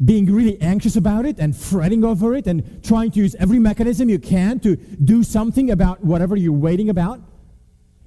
being 0.04 0.26
really 0.26 0.60
anxious 0.60 0.96
about 0.96 1.24
it 1.24 1.38
and 1.38 1.56
fretting 1.56 2.04
over 2.04 2.34
it 2.34 2.46
and 2.46 2.84
trying 2.84 3.10
to 3.12 3.18
use 3.18 3.34
every 3.36 3.58
mechanism 3.58 4.08
you 4.08 4.18
can 4.18 4.60
to 4.60 4.76
do 4.76 5.22
something 5.22 5.70
about 5.70 6.04
whatever 6.04 6.36
you're 6.36 6.52
waiting 6.52 6.90
about. 6.90 7.20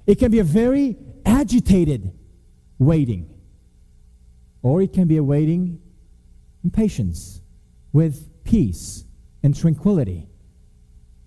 It 0.06 0.18
can 0.18 0.30
be 0.30 0.38
a 0.38 0.44
very 0.44 0.96
agitated 1.26 2.12
waiting. 2.80 3.32
Or 4.62 4.82
it 4.82 4.92
can 4.92 5.06
be 5.06 5.18
a 5.18 5.22
waiting 5.22 5.80
in 6.64 6.70
patience 6.70 7.40
with 7.92 8.28
peace 8.42 9.04
and 9.42 9.54
tranquility. 9.56 10.26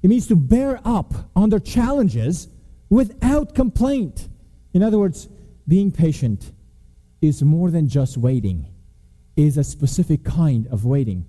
It 0.01 0.09
means 0.09 0.27
to 0.27 0.35
bear 0.35 0.81
up 0.83 1.13
under 1.35 1.59
challenges 1.59 2.49
without 2.89 3.55
complaint. 3.55 4.27
In 4.73 4.83
other 4.83 4.99
words, 4.99 5.29
being 5.67 5.91
patient 5.91 6.51
is 7.21 7.41
more 7.41 7.71
than 7.71 7.87
just 7.87 8.17
waiting, 8.17 8.67
it 9.37 9.43
is 9.43 9.57
a 9.57 9.63
specific 9.63 10.25
kind 10.25 10.67
of 10.67 10.83
waiting. 10.83 11.25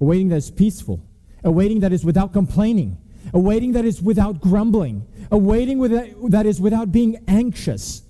A 0.00 0.04
waiting 0.04 0.28
that 0.30 0.36
is 0.36 0.50
peaceful, 0.50 1.06
a 1.44 1.52
waiting 1.52 1.80
that 1.80 1.92
is 1.92 2.04
without 2.04 2.32
complaining, 2.32 2.98
a 3.32 3.38
waiting 3.38 3.72
that 3.72 3.84
is 3.84 4.02
without 4.02 4.40
grumbling, 4.40 5.06
a 5.30 5.38
waiting 5.38 5.80
that 6.30 6.46
is 6.46 6.60
without 6.60 6.90
being 6.90 7.22
anxious, 7.28 8.02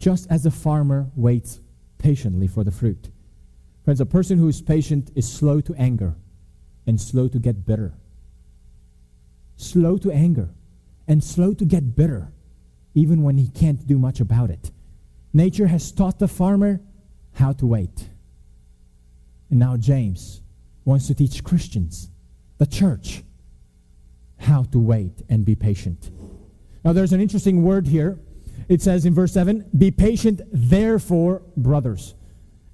just 0.00 0.26
as 0.30 0.42
the 0.42 0.50
farmer 0.50 1.10
waits 1.14 1.60
patiently 1.98 2.48
for 2.48 2.64
the 2.64 2.70
fruit. 2.72 3.10
Friends, 3.84 4.00
a 4.00 4.06
person 4.06 4.38
who 4.38 4.48
is 4.48 4.60
patient 4.60 5.10
is 5.14 5.30
slow 5.30 5.60
to 5.60 5.74
anger 5.74 6.16
and 6.86 7.00
slow 7.00 7.28
to 7.28 7.38
get 7.38 7.66
bitter. 7.66 7.94
Slow 9.56 9.98
to 9.98 10.10
anger 10.10 10.48
and 11.06 11.22
slow 11.22 11.52
to 11.54 11.64
get 11.64 11.94
bitter, 11.94 12.32
even 12.94 13.22
when 13.22 13.36
he 13.36 13.48
can't 13.48 13.86
do 13.86 13.98
much 13.98 14.20
about 14.20 14.50
it. 14.50 14.72
Nature 15.32 15.66
has 15.66 15.92
taught 15.92 16.18
the 16.18 16.28
farmer 16.28 16.80
how 17.34 17.52
to 17.52 17.66
wait. 17.66 18.08
And 19.50 19.58
now 19.58 19.76
James 19.76 20.40
wants 20.84 21.06
to 21.08 21.14
teach 21.14 21.44
Christians, 21.44 22.10
the 22.58 22.66
church, 22.66 23.22
how 24.38 24.62
to 24.64 24.78
wait 24.78 25.22
and 25.28 25.44
be 25.44 25.54
patient. 25.54 26.10
Now, 26.84 26.94
there's 26.94 27.12
an 27.12 27.20
interesting 27.20 27.62
word 27.62 27.86
here. 27.86 28.18
It 28.70 28.80
says 28.80 29.04
in 29.04 29.12
verse 29.12 29.32
7 29.32 29.68
Be 29.76 29.90
patient, 29.90 30.42
therefore, 30.52 31.42
brothers. 31.56 32.14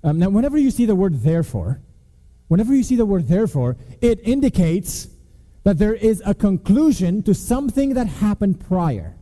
Um, 0.05 0.19
now, 0.19 0.29
whenever 0.29 0.59
you 0.59 0.71
see 0.71 0.85
the 0.85 0.95
word 0.95 1.23
therefore, 1.23 1.81
whenever 2.49 2.75
you 2.75 2.83
see 2.83 2.97
the 2.97 3.07
word 3.07 3.29
therefore, 3.29 3.79
it 4.03 4.21
indicates 4.23 5.09
that 5.65 5.79
there 5.79 5.95
is 5.95 6.23
a 6.27 6.35
conclusion 6.35 7.23
to 7.23 7.33
something 7.33 7.95
that 7.95 8.07
happened 8.07 8.61
prior. 8.61 9.17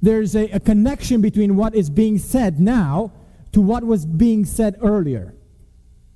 There's 0.00 0.34
a, 0.34 0.48
a 0.52 0.58
connection 0.58 1.20
between 1.20 1.54
what 1.54 1.74
is 1.74 1.90
being 1.90 2.16
said 2.16 2.58
now 2.58 3.12
to 3.52 3.60
what 3.60 3.84
was 3.84 4.06
being 4.06 4.46
said 4.46 4.78
earlier. 4.80 5.34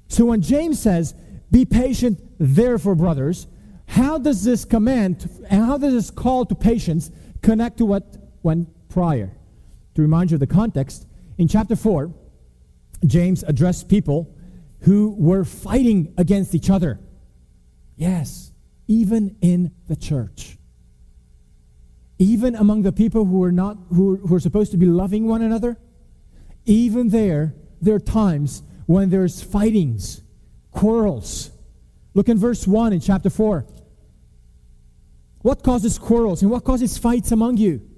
So 0.09 0.25
when 0.25 0.40
James 0.40 0.80
says, 0.80 1.12
Be 1.50 1.66
patient, 1.66 2.18
therefore, 2.38 2.94
brothers, 2.94 3.49
how 3.85 4.16
does 4.16 4.44
this 4.44 4.64
command 4.64 5.28
and 5.50 5.66
how 5.66 5.76
does 5.76 5.92
this 5.92 6.11
call 6.11 6.47
to 6.47 6.54
patience 6.54 7.11
connect 7.42 7.76
to 7.76 7.85
what 7.85 8.16
went 8.42 8.68
prior? 8.88 9.30
To 9.94 10.02
remind 10.02 10.30
you 10.30 10.37
of 10.37 10.40
the 10.40 10.46
context, 10.46 11.06
in 11.38 11.49
chapter 11.49 11.76
4, 11.76 12.12
James 13.06 13.42
addressed 13.42 13.88
people 13.88 14.34
who 14.80 15.14
were 15.18 15.44
fighting 15.44 16.12
against 16.16 16.54
each 16.54 16.70
other. 16.70 17.00
Yes, 17.96 18.52
even 18.88 19.37
in 19.40 19.72
the 19.88 19.96
church. 19.96 20.58
Even 22.18 22.54
among 22.54 22.82
the 22.82 22.92
people 22.92 23.25
who 23.25 23.42
are 23.42 23.52
not 23.52 23.76
who, 23.90 24.16
who 24.16 24.34
are 24.34 24.40
supposed 24.40 24.70
to 24.70 24.76
be 24.76 24.87
loving 24.87 25.26
one 25.26 25.42
another, 25.42 25.76
even 26.64 27.08
there, 27.08 27.54
there 27.80 27.96
are 27.96 28.00
times 28.00 28.62
when 28.87 29.11
there's 29.11 29.42
fightings, 29.42 30.22
quarrels. 30.70 31.50
Look 32.14 32.28
in 32.28 32.38
verse 32.38 32.66
1 32.66 32.92
in 32.92 33.00
chapter 33.00 33.30
4. 33.30 33.66
What 35.40 35.62
causes 35.62 35.99
quarrels 35.99 36.42
and 36.42 36.50
what 36.50 36.64
causes 36.64 36.99
fights 36.99 37.32
among 37.32 37.56
you? 37.56 37.88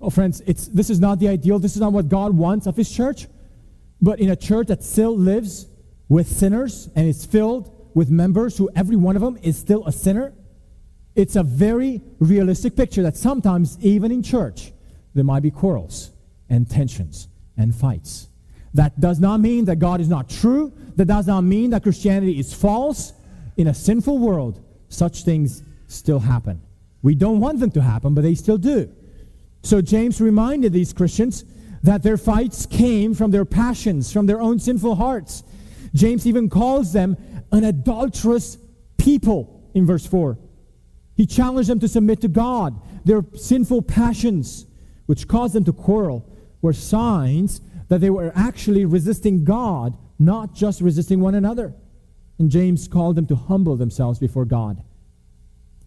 Oh, 0.00 0.10
friends, 0.10 0.42
it's, 0.46 0.68
this 0.68 0.90
is 0.90 1.00
not 1.00 1.18
the 1.18 1.28
ideal. 1.28 1.58
This 1.58 1.74
is 1.74 1.80
not 1.80 1.92
what 1.92 2.08
God 2.08 2.36
wants 2.36 2.66
of 2.66 2.76
His 2.76 2.90
church. 2.90 3.26
But 4.00 4.20
in 4.20 4.30
a 4.30 4.36
church 4.36 4.68
that 4.68 4.84
still 4.84 5.16
lives 5.16 5.66
with 6.08 6.28
sinners 6.28 6.88
and 6.94 7.08
is 7.08 7.26
filled 7.26 7.74
with 7.94 8.10
members 8.10 8.56
who 8.56 8.70
every 8.76 8.96
one 8.96 9.16
of 9.16 9.22
them 9.22 9.38
is 9.42 9.58
still 9.58 9.84
a 9.86 9.92
sinner, 9.92 10.32
it's 11.16 11.34
a 11.34 11.42
very 11.42 12.00
realistic 12.20 12.76
picture 12.76 13.02
that 13.02 13.16
sometimes, 13.16 13.76
even 13.80 14.12
in 14.12 14.22
church, 14.22 14.72
there 15.14 15.24
might 15.24 15.42
be 15.42 15.50
quarrels 15.50 16.12
and 16.48 16.70
tensions 16.70 17.26
and 17.56 17.74
fights. 17.74 18.28
That 18.74 19.00
does 19.00 19.18
not 19.18 19.40
mean 19.40 19.64
that 19.64 19.80
God 19.80 20.00
is 20.00 20.08
not 20.08 20.28
true. 20.28 20.72
That 20.94 21.06
does 21.06 21.26
not 21.26 21.40
mean 21.40 21.70
that 21.70 21.82
Christianity 21.82 22.38
is 22.38 22.54
false. 22.54 23.12
In 23.56 23.66
a 23.66 23.74
sinful 23.74 24.18
world, 24.18 24.62
such 24.88 25.24
things 25.24 25.64
still 25.88 26.20
happen. 26.20 26.62
We 27.02 27.16
don't 27.16 27.40
want 27.40 27.58
them 27.58 27.72
to 27.72 27.82
happen, 27.82 28.14
but 28.14 28.20
they 28.20 28.36
still 28.36 28.58
do. 28.58 28.92
So 29.62 29.82
James 29.82 30.20
reminded 30.20 30.72
these 30.72 30.92
Christians 30.92 31.44
that 31.82 32.02
their 32.02 32.16
fights 32.16 32.66
came 32.66 33.14
from 33.14 33.30
their 33.30 33.44
passions, 33.44 34.12
from 34.12 34.26
their 34.26 34.40
own 34.40 34.58
sinful 34.58 34.96
hearts. 34.96 35.44
James 35.94 36.26
even 36.26 36.48
calls 36.48 36.92
them 36.92 37.16
an 37.52 37.64
adulterous 37.64 38.58
people 38.96 39.70
in 39.74 39.86
verse 39.86 40.06
4. 40.06 40.38
He 41.14 41.26
challenged 41.26 41.68
them 41.68 41.80
to 41.80 41.88
submit 41.88 42.20
to 42.20 42.28
God. 42.28 42.80
Their 43.04 43.24
sinful 43.34 43.82
passions, 43.82 44.66
which 45.06 45.26
caused 45.28 45.54
them 45.54 45.64
to 45.64 45.72
quarrel, 45.72 46.30
were 46.62 46.72
signs 46.72 47.60
that 47.88 48.00
they 48.00 48.10
were 48.10 48.32
actually 48.34 48.84
resisting 48.84 49.44
God, 49.44 49.96
not 50.18 50.54
just 50.54 50.80
resisting 50.80 51.20
one 51.20 51.34
another. 51.34 51.74
And 52.38 52.50
James 52.50 52.86
called 52.86 53.16
them 53.16 53.26
to 53.26 53.36
humble 53.36 53.76
themselves 53.76 54.18
before 54.18 54.44
God. 54.44 54.82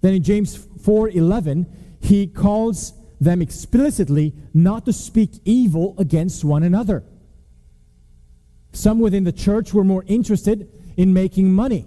Then 0.01 0.15
in 0.15 0.23
James 0.23 0.55
4:11, 0.55 1.67
he 1.99 2.27
calls 2.27 2.93
them 3.21 3.41
explicitly 3.41 4.33
not 4.53 4.83
to 4.85 4.91
speak 4.91 5.29
evil 5.45 5.95
against 5.99 6.43
one 6.43 6.63
another. 6.63 7.03
Some 8.73 8.99
within 8.99 9.23
the 9.23 9.31
church 9.31 9.73
were 9.73 9.83
more 9.83 10.03
interested 10.07 10.67
in 10.97 11.13
making 11.13 11.53
money 11.53 11.85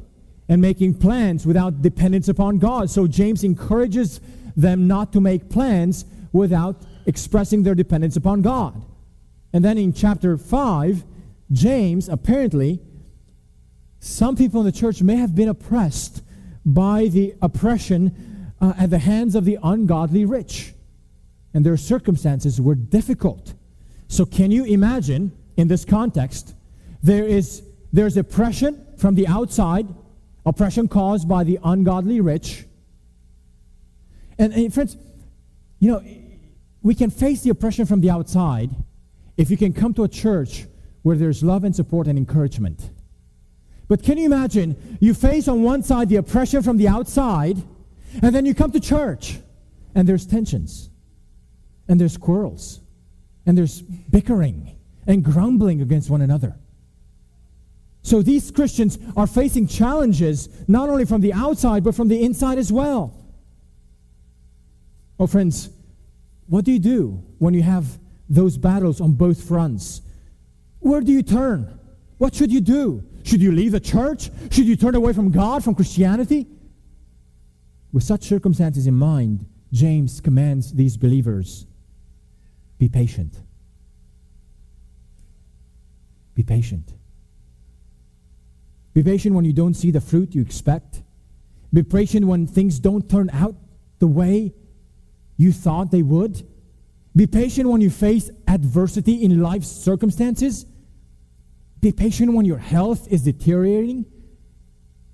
and 0.48 0.60
making 0.60 0.94
plans 0.94 1.44
without 1.44 1.82
dependence 1.82 2.28
upon 2.28 2.58
God. 2.58 2.88
So 2.88 3.08
James 3.08 3.42
encourages 3.42 4.20
them 4.56 4.86
not 4.86 5.12
to 5.14 5.20
make 5.20 5.50
plans 5.50 6.04
without 6.32 6.76
expressing 7.04 7.64
their 7.64 7.74
dependence 7.74 8.16
upon 8.16 8.42
God. 8.42 8.80
And 9.52 9.64
then 9.64 9.76
in 9.76 9.92
chapter 9.92 10.38
5, 10.38 11.04
James 11.50 12.08
apparently, 12.08 12.80
some 13.98 14.36
people 14.36 14.60
in 14.60 14.66
the 14.66 14.72
church 14.72 15.02
may 15.02 15.16
have 15.16 15.34
been 15.34 15.48
oppressed 15.48 16.22
by 16.64 17.08
the 17.08 17.34
oppression 17.42 18.52
uh, 18.60 18.74
at 18.78 18.90
the 18.90 18.98
hands 18.98 19.34
of 19.34 19.44
the 19.44 19.58
ungodly 19.62 20.24
rich 20.24 20.74
and 21.54 21.64
their 21.64 21.76
circumstances 21.76 22.60
were 22.60 22.74
difficult. 22.74 23.54
So, 24.08 24.26
can 24.26 24.50
you 24.50 24.64
imagine 24.64 25.32
in 25.56 25.68
this 25.68 25.84
context, 25.84 26.54
there 27.02 27.24
is 27.24 27.62
there's 27.92 28.16
oppression 28.16 28.84
from 28.98 29.14
the 29.14 29.28
outside, 29.28 29.86
oppression 30.44 30.88
caused 30.88 31.28
by 31.28 31.44
the 31.44 31.60
ungodly 31.62 32.20
rich. 32.20 32.66
And, 34.36 34.52
and 34.52 34.74
friends, 34.74 34.96
you 35.78 35.92
know, 35.92 36.04
we 36.82 36.94
can 36.94 37.10
face 37.10 37.42
the 37.42 37.50
oppression 37.50 37.86
from 37.86 38.00
the 38.00 38.10
outside 38.10 38.70
if 39.36 39.48
you 39.48 39.56
can 39.56 39.72
come 39.72 39.94
to 39.94 40.02
a 40.02 40.08
church 40.08 40.66
where 41.02 41.16
there's 41.16 41.42
love 41.42 41.62
and 41.62 41.74
support 41.74 42.08
and 42.08 42.18
encouragement. 42.18 42.90
But 43.86 44.02
can 44.02 44.18
you 44.18 44.26
imagine 44.26 44.98
you 45.00 45.14
face 45.14 45.46
on 45.46 45.62
one 45.62 45.82
side 45.82 46.08
the 46.08 46.16
oppression 46.16 46.62
from 46.62 46.78
the 46.78 46.88
outside, 46.88 47.62
and 48.22 48.34
then 48.34 48.44
you 48.44 48.54
come 48.54 48.72
to 48.72 48.80
church 48.80 49.38
and 49.94 50.08
there's 50.08 50.26
tensions? 50.26 50.90
And 51.88 52.00
there's 52.00 52.16
quarrels, 52.16 52.80
and 53.46 53.56
there's 53.56 53.82
bickering 53.82 54.76
and 55.06 55.24
grumbling 55.24 55.80
against 55.82 56.10
one 56.10 56.22
another. 56.22 56.56
So 58.02 58.20
these 58.20 58.50
Christians 58.50 58.98
are 59.16 59.26
facing 59.26 59.66
challenges 59.66 60.48
not 60.68 60.88
only 60.88 61.06
from 61.06 61.22
the 61.22 61.32
outside, 61.32 61.84
but 61.84 61.94
from 61.94 62.08
the 62.08 62.22
inside 62.22 62.58
as 62.58 62.70
well. 62.70 63.14
Oh, 65.18 65.26
friends, 65.26 65.70
what 66.46 66.64
do 66.64 66.72
you 66.72 66.78
do 66.78 67.22
when 67.38 67.54
you 67.54 67.62
have 67.62 67.86
those 68.28 68.58
battles 68.58 69.00
on 69.00 69.12
both 69.12 69.42
fronts? 69.42 70.02
Where 70.80 71.00
do 71.00 71.12
you 71.12 71.22
turn? 71.22 71.78
What 72.18 72.34
should 72.34 72.52
you 72.52 72.60
do? 72.60 73.02
Should 73.22 73.40
you 73.40 73.52
leave 73.52 73.72
the 73.72 73.80
church? 73.80 74.30
Should 74.50 74.66
you 74.66 74.76
turn 74.76 74.94
away 74.94 75.14
from 75.14 75.30
God, 75.30 75.64
from 75.64 75.74
Christianity? 75.74 76.46
With 77.92 78.02
such 78.02 78.24
circumstances 78.24 78.86
in 78.86 78.94
mind, 78.94 79.46
James 79.72 80.20
commands 80.20 80.74
these 80.74 80.96
believers 80.96 81.66
be 82.78 82.88
patient. 82.88 83.34
Be 86.34 86.42
patient. 86.42 86.92
Be 88.92 89.02
patient 89.02 89.34
when 89.34 89.44
you 89.44 89.52
don't 89.52 89.74
see 89.74 89.90
the 89.90 90.00
fruit 90.00 90.34
you 90.34 90.42
expect. 90.42 91.02
Be 91.72 91.82
patient 91.82 92.26
when 92.26 92.46
things 92.46 92.78
don't 92.78 93.08
turn 93.08 93.30
out 93.30 93.56
the 93.98 94.06
way 94.06 94.52
you 95.36 95.52
thought 95.52 95.90
they 95.90 96.02
would. 96.02 96.46
Be 97.16 97.26
patient 97.26 97.68
when 97.68 97.80
you 97.80 97.90
face 97.90 98.30
adversity 98.46 99.22
in 99.24 99.40
life's 99.40 99.68
circumstances. 99.68 100.66
Be 101.80 101.92
patient 101.92 102.32
when 102.32 102.46
your 102.46 102.58
health 102.58 103.06
is 103.12 103.22
deteriorating. 103.22 104.06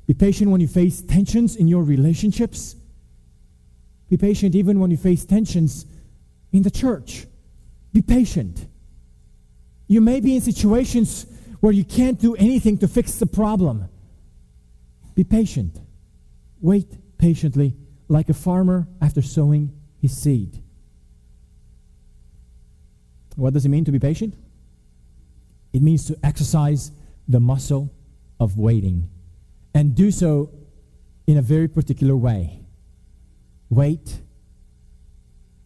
Be 0.07 0.15
patient 0.15 0.51
when 0.51 0.61
you 0.61 0.69
face 0.69 1.03
tensions 1.03 1.57
in 1.57 1.69
your 1.69 1.83
relationships. 1.83 2.77
Be 4.09 4.17
patient 4.17 4.55
even 4.55 4.81
when 4.81 4.91
you 4.91 4.97
face 4.97 5.25
tensions 5.25 5.87
in 6.53 6.63
the 6.63 6.71
church. 6.71 7.27
Be 7.93 8.03
patient. 8.03 8.67
You 9.89 10.01
may 10.01 10.21
be 10.21 10.37
in 10.37 10.41
situations 10.41 11.27
where 11.61 11.73
you 11.73 11.85
can't 11.85 12.19
do 12.19 12.35
anything 12.37 12.79
to 12.79 12.89
fix 12.89 13.17
the 13.17 13.27
problem. 13.27 13.89
Be 15.15 15.25
patient. 15.25 15.79
Wait 16.61 16.87
patiently, 17.19 17.77
like 18.09 18.29
a 18.29 18.35
farmer 18.35 18.89
after 19.01 19.21
sowing 19.21 19.73
his 20.01 20.17
seed. 20.17 20.63
What 23.37 23.53
does 23.53 23.65
it 23.65 23.69
mean 23.69 23.85
to 23.85 23.93
be 23.93 23.99
patient? 23.99 24.35
It 25.73 25.83
means 25.83 26.07
to 26.07 26.17
exercise 26.23 26.91
the 27.29 27.41
muscle 27.41 27.93
of 28.39 28.59
waiting 28.59 29.09
and 29.75 29.95
do 29.95 30.11
so 30.11 30.51
in 31.27 31.37
a 31.37 31.43
very 31.43 31.69
particular 31.69 32.17
way. 32.17 32.61
Wait 33.69 34.21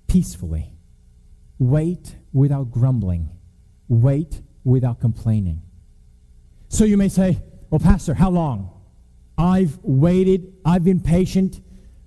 peacefully. 0.07 0.74
Wait 1.65 2.17
without 2.35 2.71
grumbling. 2.71 3.31
Wait 3.89 4.43
without 4.65 5.01
complaining. 5.01 5.63
So 6.69 6.85
you 6.85 6.99
may 6.99 7.09
say, 7.09 7.41
Well, 7.71 7.79
Pastor, 7.79 8.13
how 8.13 8.29
long? 8.29 8.71
I've 9.39 9.79
waited, 9.83 10.53
I've 10.65 10.85
been 10.85 11.01
patient 11.01 11.63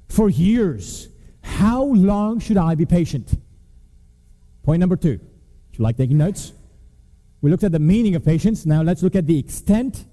for 0.09 0.29
years. 0.29 1.09
How 1.41 1.83
long 1.83 2.39
should 2.39 2.57
I 2.57 2.75
be 2.75 2.85
patient? 2.85 3.33
Point 4.61 4.79
number 4.79 4.95
two. 4.95 5.19
If 5.71 5.79
you 5.79 5.83
like 5.83 5.97
taking 5.97 6.19
notes, 6.19 6.53
we 7.41 7.49
looked 7.49 7.63
at 7.63 7.71
the 7.71 7.79
meaning 7.79 8.13
of 8.13 8.23
patience. 8.23 8.63
Now 8.63 8.83
let's 8.83 9.01
look 9.01 9.15
at 9.15 9.25
the 9.25 9.39
extent 9.39 10.05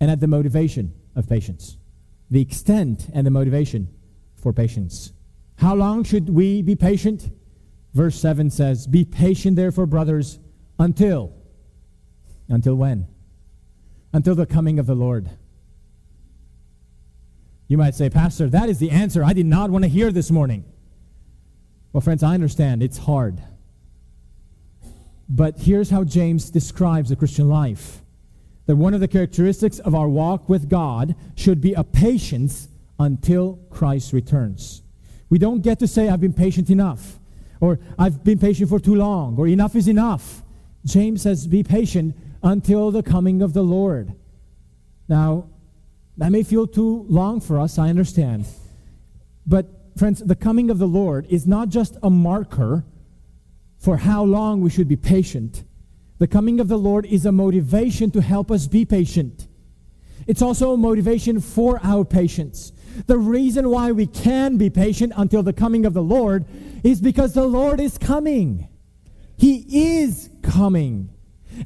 and 0.00 0.10
at 0.10 0.20
the 0.20 0.26
motivation 0.26 0.92
of 1.14 1.26
patience. 1.26 1.78
The 2.30 2.42
extent 2.42 3.08
and 3.14 3.26
the 3.26 3.30
motivation 3.30 3.88
for 4.34 4.52
patience. 4.52 5.12
How 5.56 5.74
long 5.74 6.04
should 6.04 6.28
we 6.28 6.60
be 6.60 6.76
patient? 6.76 7.30
Verse 7.96 8.20
7 8.20 8.50
says, 8.50 8.86
Be 8.86 9.06
patient, 9.06 9.56
therefore, 9.56 9.86
brothers, 9.86 10.38
until. 10.78 11.32
Until 12.46 12.74
when? 12.74 13.06
Until 14.12 14.34
the 14.34 14.44
coming 14.44 14.78
of 14.78 14.84
the 14.84 14.94
Lord. 14.94 15.30
You 17.68 17.78
might 17.78 17.94
say, 17.94 18.10
Pastor, 18.10 18.50
that 18.50 18.68
is 18.68 18.78
the 18.78 18.90
answer 18.90 19.24
I 19.24 19.32
did 19.32 19.46
not 19.46 19.70
want 19.70 19.84
to 19.84 19.88
hear 19.88 20.12
this 20.12 20.30
morning. 20.30 20.66
Well, 21.94 22.02
friends, 22.02 22.22
I 22.22 22.34
understand 22.34 22.82
it's 22.82 22.98
hard. 22.98 23.40
But 25.26 25.60
here's 25.60 25.88
how 25.88 26.04
James 26.04 26.50
describes 26.50 27.08
the 27.08 27.16
Christian 27.16 27.48
life 27.48 28.02
that 28.66 28.76
one 28.76 28.92
of 28.92 29.00
the 29.00 29.08
characteristics 29.08 29.78
of 29.78 29.94
our 29.94 30.08
walk 30.08 30.50
with 30.50 30.68
God 30.68 31.14
should 31.34 31.62
be 31.62 31.72
a 31.72 31.82
patience 31.82 32.68
until 32.98 33.54
Christ 33.70 34.12
returns. 34.12 34.82
We 35.30 35.38
don't 35.38 35.62
get 35.62 35.78
to 35.78 35.88
say, 35.88 36.10
I've 36.10 36.20
been 36.20 36.34
patient 36.34 36.68
enough, 36.68 37.18
or 37.60 37.78
I've 37.98 38.22
been 38.24 38.38
patient 38.38 38.68
for 38.68 38.78
too 38.78 38.94
long, 38.94 39.36
or 39.38 39.48
enough 39.48 39.74
is 39.76 39.88
enough. 39.88 40.42
James 40.84 41.22
says, 41.22 41.46
Be 41.46 41.62
patient 41.62 42.16
until 42.42 42.90
the 42.90 43.02
coming 43.02 43.42
of 43.42 43.52
the 43.52 43.62
Lord. 43.62 44.14
Now, 45.08 45.48
that 46.16 46.32
may 46.32 46.42
feel 46.42 46.66
too 46.66 47.06
long 47.08 47.40
for 47.40 47.58
us, 47.58 47.78
I 47.78 47.88
understand. 47.88 48.46
But, 49.46 49.66
friends, 49.96 50.20
the 50.20 50.36
coming 50.36 50.70
of 50.70 50.78
the 50.78 50.88
Lord 50.88 51.26
is 51.28 51.46
not 51.46 51.68
just 51.68 51.96
a 52.02 52.10
marker 52.10 52.84
for 53.78 53.98
how 53.98 54.24
long 54.24 54.60
we 54.60 54.70
should 54.70 54.88
be 54.88 54.96
patient. 54.96 55.64
The 56.18 56.26
coming 56.26 56.60
of 56.60 56.68
the 56.68 56.78
Lord 56.78 57.04
is 57.06 57.26
a 57.26 57.32
motivation 57.32 58.10
to 58.12 58.22
help 58.22 58.50
us 58.50 58.66
be 58.66 58.84
patient. 58.84 59.46
It's 60.26 60.42
also 60.42 60.72
a 60.72 60.76
motivation 60.76 61.40
for 61.40 61.78
our 61.82 62.04
patience. 62.04 62.72
The 63.06 63.18
reason 63.18 63.70
why 63.70 63.92
we 63.92 64.06
can 64.06 64.56
be 64.56 64.70
patient 64.70 65.12
until 65.16 65.42
the 65.42 65.52
coming 65.52 65.84
of 65.84 65.94
the 65.94 66.02
Lord 66.02 66.44
is 66.82 67.00
because 67.00 67.34
the 67.34 67.46
Lord 67.46 67.80
is 67.80 67.98
coming. 67.98 68.68
He 69.36 69.64
is 69.98 70.30
coming. 70.42 71.10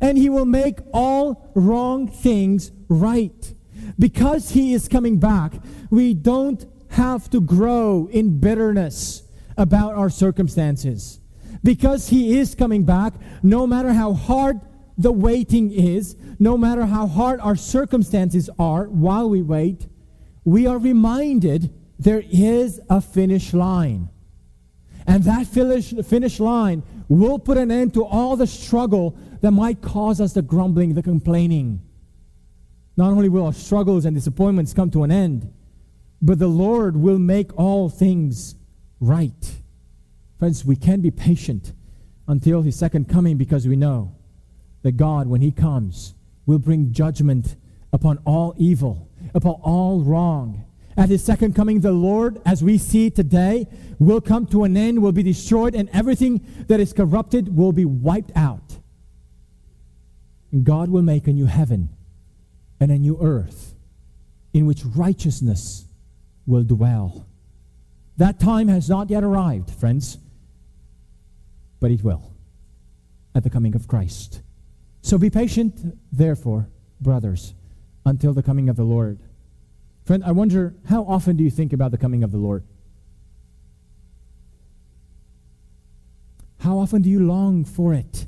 And 0.00 0.18
He 0.18 0.28
will 0.28 0.44
make 0.44 0.78
all 0.92 1.50
wrong 1.54 2.08
things 2.08 2.72
right. 2.88 3.54
Because 3.98 4.50
He 4.50 4.74
is 4.74 4.88
coming 4.88 5.18
back, 5.18 5.54
we 5.90 6.14
don't 6.14 6.64
have 6.90 7.30
to 7.30 7.40
grow 7.40 8.08
in 8.10 8.38
bitterness 8.38 9.22
about 9.56 9.94
our 9.94 10.10
circumstances 10.10 11.20
because 11.62 12.08
he 12.08 12.38
is 12.38 12.54
coming 12.54 12.84
back, 12.84 13.14
no 13.42 13.66
matter 13.66 13.92
how 13.92 14.12
hard 14.12 14.60
the 14.96 15.12
waiting 15.12 15.70
is, 15.70 16.16
no 16.38 16.56
matter 16.56 16.86
how 16.86 17.06
hard 17.06 17.40
our 17.40 17.56
circumstances 17.56 18.50
are 18.58 18.84
while 18.84 19.28
we 19.28 19.42
wait, 19.42 19.86
we 20.44 20.66
are 20.66 20.78
reminded 20.78 21.72
there 21.98 22.22
is 22.30 22.80
a 22.88 23.00
finish 23.00 23.52
line. 23.52 24.08
And 25.06 25.24
that 25.24 25.46
finish, 25.46 25.92
finish 26.06 26.40
line 26.40 26.82
will 27.08 27.38
put 27.38 27.58
an 27.58 27.70
end 27.70 27.94
to 27.94 28.04
all 28.04 28.36
the 28.36 28.46
struggle 28.46 29.16
that 29.40 29.50
might 29.50 29.82
cause 29.82 30.20
us 30.20 30.32
the 30.32 30.42
grumbling, 30.42 30.94
the 30.94 31.02
complaining. 31.02 31.82
Not 32.96 33.10
only 33.12 33.28
will 33.28 33.46
our 33.46 33.52
struggles 33.52 34.04
and 34.04 34.14
disappointments 34.14 34.72
come 34.72 34.90
to 34.90 35.04
an 35.04 35.10
end, 35.10 35.52
but 36.22 36.38
the 36.38 36.48
Lord 36.48 36.96
will 36.96 37.18
make 37.18 37.56
all 37.58 37.88
things 37.88 38.54
right. 39.00 39.54
Friends, 40.38 40.64
we 40.64 40.76
can 40.76 41.00
be 41.00 41.10
patient 41.10 41.72
until 42.28 42.62
his 42.62 42.76
second 42.76 43.08
coming 43.08 43.36
because 43.36 43.66
we 43.66 43.76
know 43.76 44.14
that 44.82 44.92
God, 44.92 45.26
when 45.26 45.40
he 45.40 45.50
comes, 45.50 46.14
will 46.46 46.58
bring 46.58 46.92
judgment 46.92 47.56
upon 47.92 48.18
all 48.24 48.54
evil, 48.56 49.09
upon 49.34 49.54
all 49.62 50.02
wrong. 50.02 50.64
At 50.96 51.08
his 51.08 51.24
second 51.24 51.54
coming, 51.54 51.80
the 51.80 51.92
Lord, 51.92 52.40
as 52.44 52.62
we 52.62 52.76
see 52.78 53.10
today, 53.10 53.66
will 53.98 54.20
come 54.20 54.46
to 54.46 54.64
an 54.64 54.76
end, 54.76 55.02
will 55.02 55.12
be 55.12 55.22
destroyed, 55.22 55.74
and 55.74 55.88
everything 55.92 56.44
that 56.68 56.80
is 56.80 56.92
corrupted 56.92 57.56
will 57.56 57.72
be 57.72 57.84
wiped 57.84 58.32
out. 58.36 58.78
And 60.52 60.64
God 60.64 60.90
will 60.90 61.02
make 61.02 61.26
a 61.26 61.32
new 61.32 61.46
heaven 61.46 61.90
and 62.80 62.90
a 62.90 62.98
new 62.98 63.18
earth 63.20 63.74
in 64.52 64.66
which 64.66 64.84
righteousness 64.84 65.84
will 66.46 66.64
dwell. 66.64 67.26
That 68.16 68.40
time 68.40 68.68
has 68.68 68.88
not 68.88 69.10
yet 69.10 69.22
arrived, 69.22 69.70
friends 69.70 70.18
but 71.80 71.90
it 71.90 72.04
will 72.04 72.22
at 73.34 73.42
the 73.42 73.50
coming 73.50 73.74
of 73.74 73.88
Christ. 73.88 74.42
So 75.02 75.18
be 75.18 75.30
patient, 75.30 75.98
therefore, 76.12 76.68
brothers, 77.00 77.54
until 78.04 78.32
the 78.32 78.42
coming 78.42 78.68
of 78.68 78.76
the 78.76 78.84
Lord. 78.84 79.18
Friend, 80.04 80.22
I 80.24 80.32
wonder 80.32 80.74
how 80.88 81.04
often 81.04 81.36
do 81.36 81.44
you 81.44 81.50
think 81.50 81.72
about 81.72 81.90
the 81.90 81.98
coming 81.98 82.24
of 82.24 82.32
the 82.32 82.38
Lord? 82.38 82.64
How 86.58 86.78
often 86.78 87.02
do 87.02 87.08
you 87.08 87.26
long 87.26 87.64
for 87.64 87.94
it? 87.94 88.26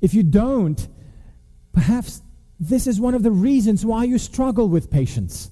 If 0.00 0.14
you 0.14 0.22
don't, 0.22 0.86
perhaps 1.72 2.22
this 2.60 2.86
is 2.86 3.00
one 3.00 3.14
of 3.14 3.22
the 3.22 3.30
reasons 3.30 3.84
why 3.84 4.04
you 4.04 4.18
struggle 4.18 4.68
with 4.68 4.90
patience. 4.90 5.50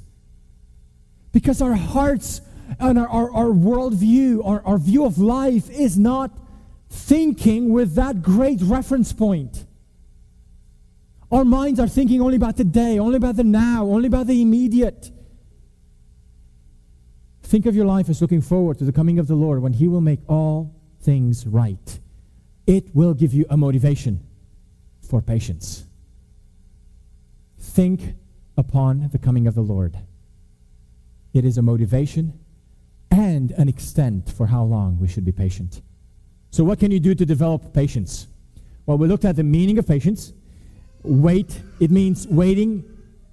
Because 1.33 1.61
our 1.61 1.75
hearts 1.75 2.41
and 2.79 2.99
our, 2.99 3.09
our, 3.09 3.33
our 3.33 3.47
worldview, 3.47 4.47
our, 4.47 4.63
our 4.65 4.79
view 4.79 5.05
of 5.05 5.19
life 5.19 5.69
is 5.71 5.99
not 5.99 6.31
thinking 6.89 7.73
with 7.73 7.95
that 7.95 8.23
great 8.23 8.61
reference 8.63 9.13
point. 9.13 9.66
Our 11.31 11.45
minds 11.45 11.81
are 11.81 11.89
thinking 11.89 12.21
only 12.21 12.37
about 12.37 12.57
today, 12.57 12.99
only 12.99 13.17
about 13.17 13.37
the 13.37 13.45
now, 13.45 13.85
only 13.87 14.07
about 14.07 14.29
the 14.29 14.41
immediate. 14.41 15.11
Think 17.43 17.67
of 17.67 17.75
your 17.75 17.87
life 17.87 18.09
as 18.09 18.21
looking 18.21 18.41
forward 18.41 18.79
to 18.79 18.85
the 18.85 18.93
coming 18.93 19.19
of 19.19 19.27
the 19.27 19.35
Lord 19.35 19.61
when 19.61 19.73
He 19.73 19.89
will 19.89 20.01
make 20.01 20.21
all 20.29 20.75
things 21.01 21.47
right. 21.47 22.01
It 22.67 22.95
will 22.95 23.15
give 23.15 23.33
you 23.35 23.47
a 23.51 23.57
motivation 23.57 24.25
for 25.01 25.23
patience. 25.23 25.87
Think 27.59 28.15
upon 28.57 29.11
the 29.13 29.19
coming 29.19 29.47
of 29.47 29.55
the 29.55 29.61
Lord. 29.61 29.99
It 31.33 31.45
is 31.45 31.59
a 31.59 31.63
motivation 31.63 32.39
and 33.11 33.51
an 33.53 33.69
extent 33.69 34.31
for 34.31 34.47
how 34.47 34.63
long 34.63 34.99
we 34.99 35.09
should 35.09 35.25
be 35.25 35.33
patient. 35.33 35.83
So, 36.51 36.65
what 36.65 36.79
can 36.79 36.91
you 36.91 37.01
do 37.01 37.15
to 37.15 37.27
develop 37.27 37.73
patience? 37.73 38.29
Well, 38.87 38.99
we 38.99 39.09
looked 39.09 39.25
at 39.25 39.37
the 39.37 39.45
meaning 39.45 39.79
of 39.79 39.87
patience. 39.87 40.33
Wait, 41.07 41.61
it 41.81 41.91
means 41.91 42.27
waiting 42.27 42.85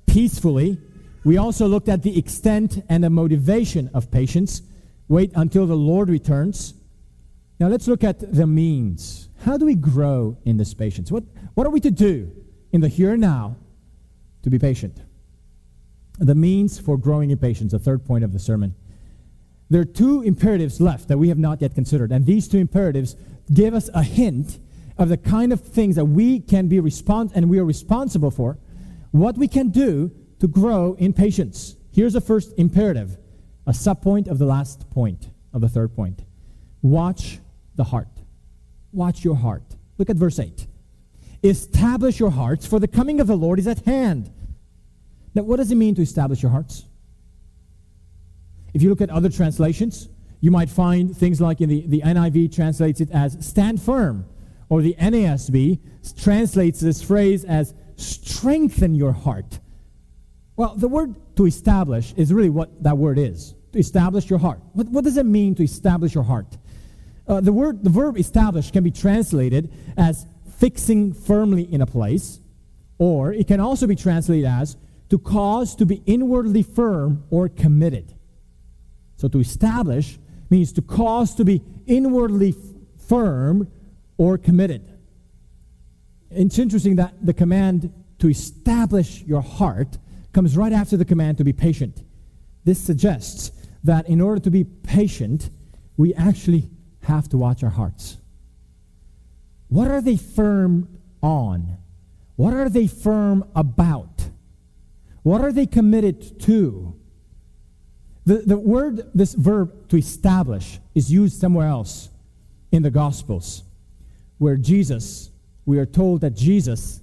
peacefully. 0.06 0.78
We 1.24 1.38
also 1.38 1.68
looked 1.68 1.90
at 1.90 2.04
the 2.04 2.18
extent 2.18 2.84
and 2.90 3.04
the 3.04 3.10
motivation 3.10 3.90
of 3.94 4.12
patience. 4.12 4.62
Wait 5.08 5.32
until 5.36 5.66
the 5.66 5.76
Lord 5.76 6.10
returns. 6.10 6.74
Now, 7.60 7.68
let's 7.68 7.88
look 7.88 8.04
at 8.04 8.34
the 8.34 8.48
means. 8.48 9.30
How 9.46 9.58
do 9.58 9.66
we 9.66 9.76
grow 9.76 10.38
in 10.46 10.58
this 10.58 10.74
patience? 10.74 11.12
What, 11.12 11.24
what 11.54 11.68
are 11.68 11.70
we 11.70 11.80
to 11.82 11.92
do 11.92 12.32
in 12.72 12.82
the 12.82 12.88
here 12.88 13.12
and 13.12 13.22
now 13.22 13.56
to 14.44 14.50
be 14.50 14.60
patient? 14.60 15.02
The 16.20 16.36
means 16.36 16.80
for 16.80 16.98
growing 16.98 17.32
in 17.32 17.38
patience, 17.38 17.72
the 17.72 17.80
third 17.80 18.06
point 18.06 18.24
of 18.24 18.34
the 18.34 18.40
sermon 18.40 18.76
there 19.74 19.82
are 19.82 19.86
two 19.86 20.22
imperatives 20.22 20.80
left 20.80 21.08
that 21.08 21.18
we 21.18 21.30
have 21.30 21.40
not 21.40 21.60
yet 21.60 21.74
considered. 21.74 22.12
And 22.12 22.28
these 22.28 22.48
two 22.48 22.60
imperatives 22.60 23.16
give 23.52 23.74
us 23.74 23.90
a 23.96 24.04
hint 24.04 24.60
of 24.98 25.10
the 25.10 25.18
kind 25.18 25.52
of 25.52 25.62
things 25.62 25.96
that 25.96 26.06
we 26.06 26.40
can 26.40 26.68
be 26.68 26.80
respons- 26.80 27.32
and 27.34 27.50
we 27.50 27.60
are 27.60 27.66
responsible 27.66 28.32
for, 28.32 28.58
what 29.12 29.38
we 29.38 29.48
can 29.48 29.70
do 29.70 30.12
to 30.40 30.48
grow 30.48 30.94
in 30.96 31.14
patience. 31.14 31.76
Here's 31.92 32.14
the 32.14 32.22
first 32.22 32.54
imperative, 32.58 33.18
a 33.66 33.72
subpoint 33.72 34.28
of 34.28 34.40
the 34.40 34.46
last 34.46 34.90
point, 34.90 35.30
of 35.54 35.62
the 35.62 35.70
third 35.70 35.96
point. 35.96 36.24
Watch 36.82 37.40
the 37.76 37.86
heart. 37.86 38.10
Watch 38.92 39.24
your 39.24 39.36
heart. 39.36 39.64
Look 39.98 40.10
at 40.10 40.16
verse 40.16 40.40
8. 40.40 40.68
Establish 41.44 42.20
your 42.20 42.32
hearts, 42.32 42.66
for 42.66 42.80
the 42.80 42.88
coming 42.88 43.20
of 43.20 43.28
the 43.28 43.36
Lord 43.36 43.60
is 43.60 43.68
at 43.68 43.86
hand. 43.86 44.32
Now, 45.36 45.44
what 45.44 45.58
does 45.58 45.72
it 45.72 45.76
mean 45.76 45.96
to 45.96 46.02
establish 46.02 46.42
your 46.42 46.52
hearts? 46.52 46.86
If 48.74 48.82
you 48.82 48.90
look 48.90 49.02
at 49.02 49.10
other 49.10 49.30
translations, 49.30 50.10
you 50.42 50.52
might 50.52 50.70
find 50.70 51.16
things 51.16 51.40
like 51.40 51.62
in 51.62 51.70
the, 51.70 51.86
the 51.88 52.02
NIV 52.02 52.54
translates 52.54 53.02
it 53.02 53.10
as 53.12 53.38
stand 53.46 53.82
firm, 53.82 54.26
or 54.74 54.82
the 54.82 54.96
NASB 55.00 55.78
translates 56.20 56.80
this 56.80 57.00
phrase 57.00 57.46
as 57.46 57.76
strengthen 57.96 58.96
your 58.96 59.12
heart. 59.12 59.60
Well, 60.56 60.74
the 60.76 60.88
word 60.88 61.14
to 61.36 61.46
establish 61.46 62.12
is 62.18 62.34
really 62.34 62.50
what 62.50 62.82
that 62.82 62.98
word 62.98 63.20
is 63.20 63.54
to 63.72 63.78
establish 63.78 64.32
your 64.32 64.40
heart. 64.40 64.62
What, 64.72 64.88
what 64.90 65.04
does 65.04 65.18
it 65.18 65.28
mean 65.28 65.54
to 65.56 65.64
establish 65.64 66.16
your 66.16 66.24
heart? 66.24 66.58
Uh, 67.28 67.40
the 67.40 67.54
word, 67.54 67.84
the 67.84 67.92
verb 67.92 68.18
establish 68.18 68.72
can 68.72 68.84
be 68.84 68.90
translated 68.90 69.72
as 69.96 70.26
fixing 70.58 71.14
firmly 71.14 71.72
in 71.72 71.82
a 71.82 71.86
place, 71.86 72.40
or 72.98 73.32
it 73.32 73.46
can 73.46 73.60
also 73.60 73.86
be 73.86 73.96
translated 73.96 74.46
as 74.46 74.76
to 75.10 75.20
cause 75.20 75.76
to 75.76 75.86
be 75.86 76.02
inwardly 76.08 76.64
firm 76.64 77.26
or 77.30 77.48
committed. 77.48 78.16
So 79.18 79.28
to 79.28 79.40
establish 79.40 80.18
means 80.50 80.74
to 80.74 80.82
cause 80.82 81.36
to 81.36 81.46
be 81.46 81.62
inwardly 81.86 82.56
f- 82.58 83.06
firm 83.08 83.68
or 84.18 84.38
committed. 84.38 84.90
It's 86.30 86.58
interesting 86.58 86.96
that 86.98 87.14
the 87.26 87.34
command 87.34 87.94
to 88.20 88.30
establish 88.30 89.22
your 89.24 89.42
heart 89.42 89.98
comes 90.34 90.58
right 90.58 90.74
after 90.74 90.98
the 90.98 91.06
command 91.06 91.38
to 91.38 91.44
be 91.44 91.54
patient. 91.54 92.04
This 92.64 92.80
suggests 92.80 93.52
that 93.84 94.08
in 94.08 94.22
order 94.22 94.42
to 94.42 94.50
be 94.50 94.64
patient, 94.64 95.50
we 95.98 96.14
actually 96.14 96.70
have 97.04 97.28
to 97.30 97.38
watch 97.38 97.64
our 97.64 97.70
hearts. 97.70 98.18
What 99.68 99.92
are 99.92 100.02
they 100.02 100.18
firm 100.18 100.88
on? 101.22 101.78
What 102.36 102.54
are 102.54 102.70
they 102.70 102.88
firm 102.88 103.46
about? 103.56 104.30
What 105.24 105.42
are 105.42 105.52
they 105.52 105.66
committed 105.66 106.40
to? 106.42 106.96
The, 108.26 108.38
the 108.38 108.58
word, 108.58 109.10
this 109.14 109.34
verb 109.34 109.90
to 109.90 109.98
establish, 109.98 110.80
is 110.96 111.12
used 111.12 111.40
somewhere 111.40 111.68
else 111.68 112.10
in 112.72 112.84
the 112.84 112.92
Gospels, 112.92 113.64
where 114.38 114.58
Jesus, 114.58 115.30
we 115.66 115.80
are 115.80 115.86
told 115.86 116.22
that 116.22 116.36
Jesus 116.36 117.02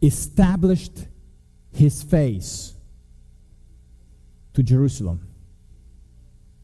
established 0.00 1.06
his 1.72 2.02
face 2.02 2.74
to 4.54 4.62
Jerusalem. 4.62 5.26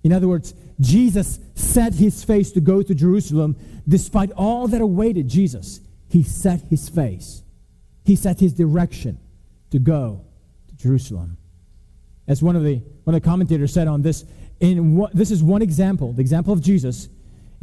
In 0.03 0.13
other 0.13 0.29
words, 0.29 0.55
Jesus 0.81 1.41
set 1.55 1.95
his 1.95 2.25
face 2.25 2.53
to 2.53 2.61
go 2.61 2.83
to 2.83 2.95
Jerusalem 2.95 3.57
despite 3.89 4.31
all 4.33 4.69
that 4.69 4.81
awaited 4.81 5.29
Jesus. 5.29 5.81
He 6.09 6.23
set 6.23 6.63
his 6.71 6.89
face, 6.89 7.43
he 8.05 8.17
set 8.17 8.41
his 8.41 8.53
direction 8.53 9.19
to 9.71 9.79
go 9.79 10.25
to 10.69 10.77
Jerusalem. 10.77 11.37
As 12.27 12.43
one 12.43 12.57
of 12.57 12.63
the, 12.63 12.77
one 13.05 13.15
of 13.15 13.23
the 13.23 13.29
commentators 13.29 13.73
said 13.73 13.89
on 13.89 14.03
this, 14.03 14.25
in 14.61 14.97
what, 14.97 15.13
this 15.15 15.31
is 15.31 15.43
one 15.43 15.63
example, 15.63 16.13
the 16.13 16.21
example 16.21 16.53
of 16.53 16.63
Jesus. 16.63 17.09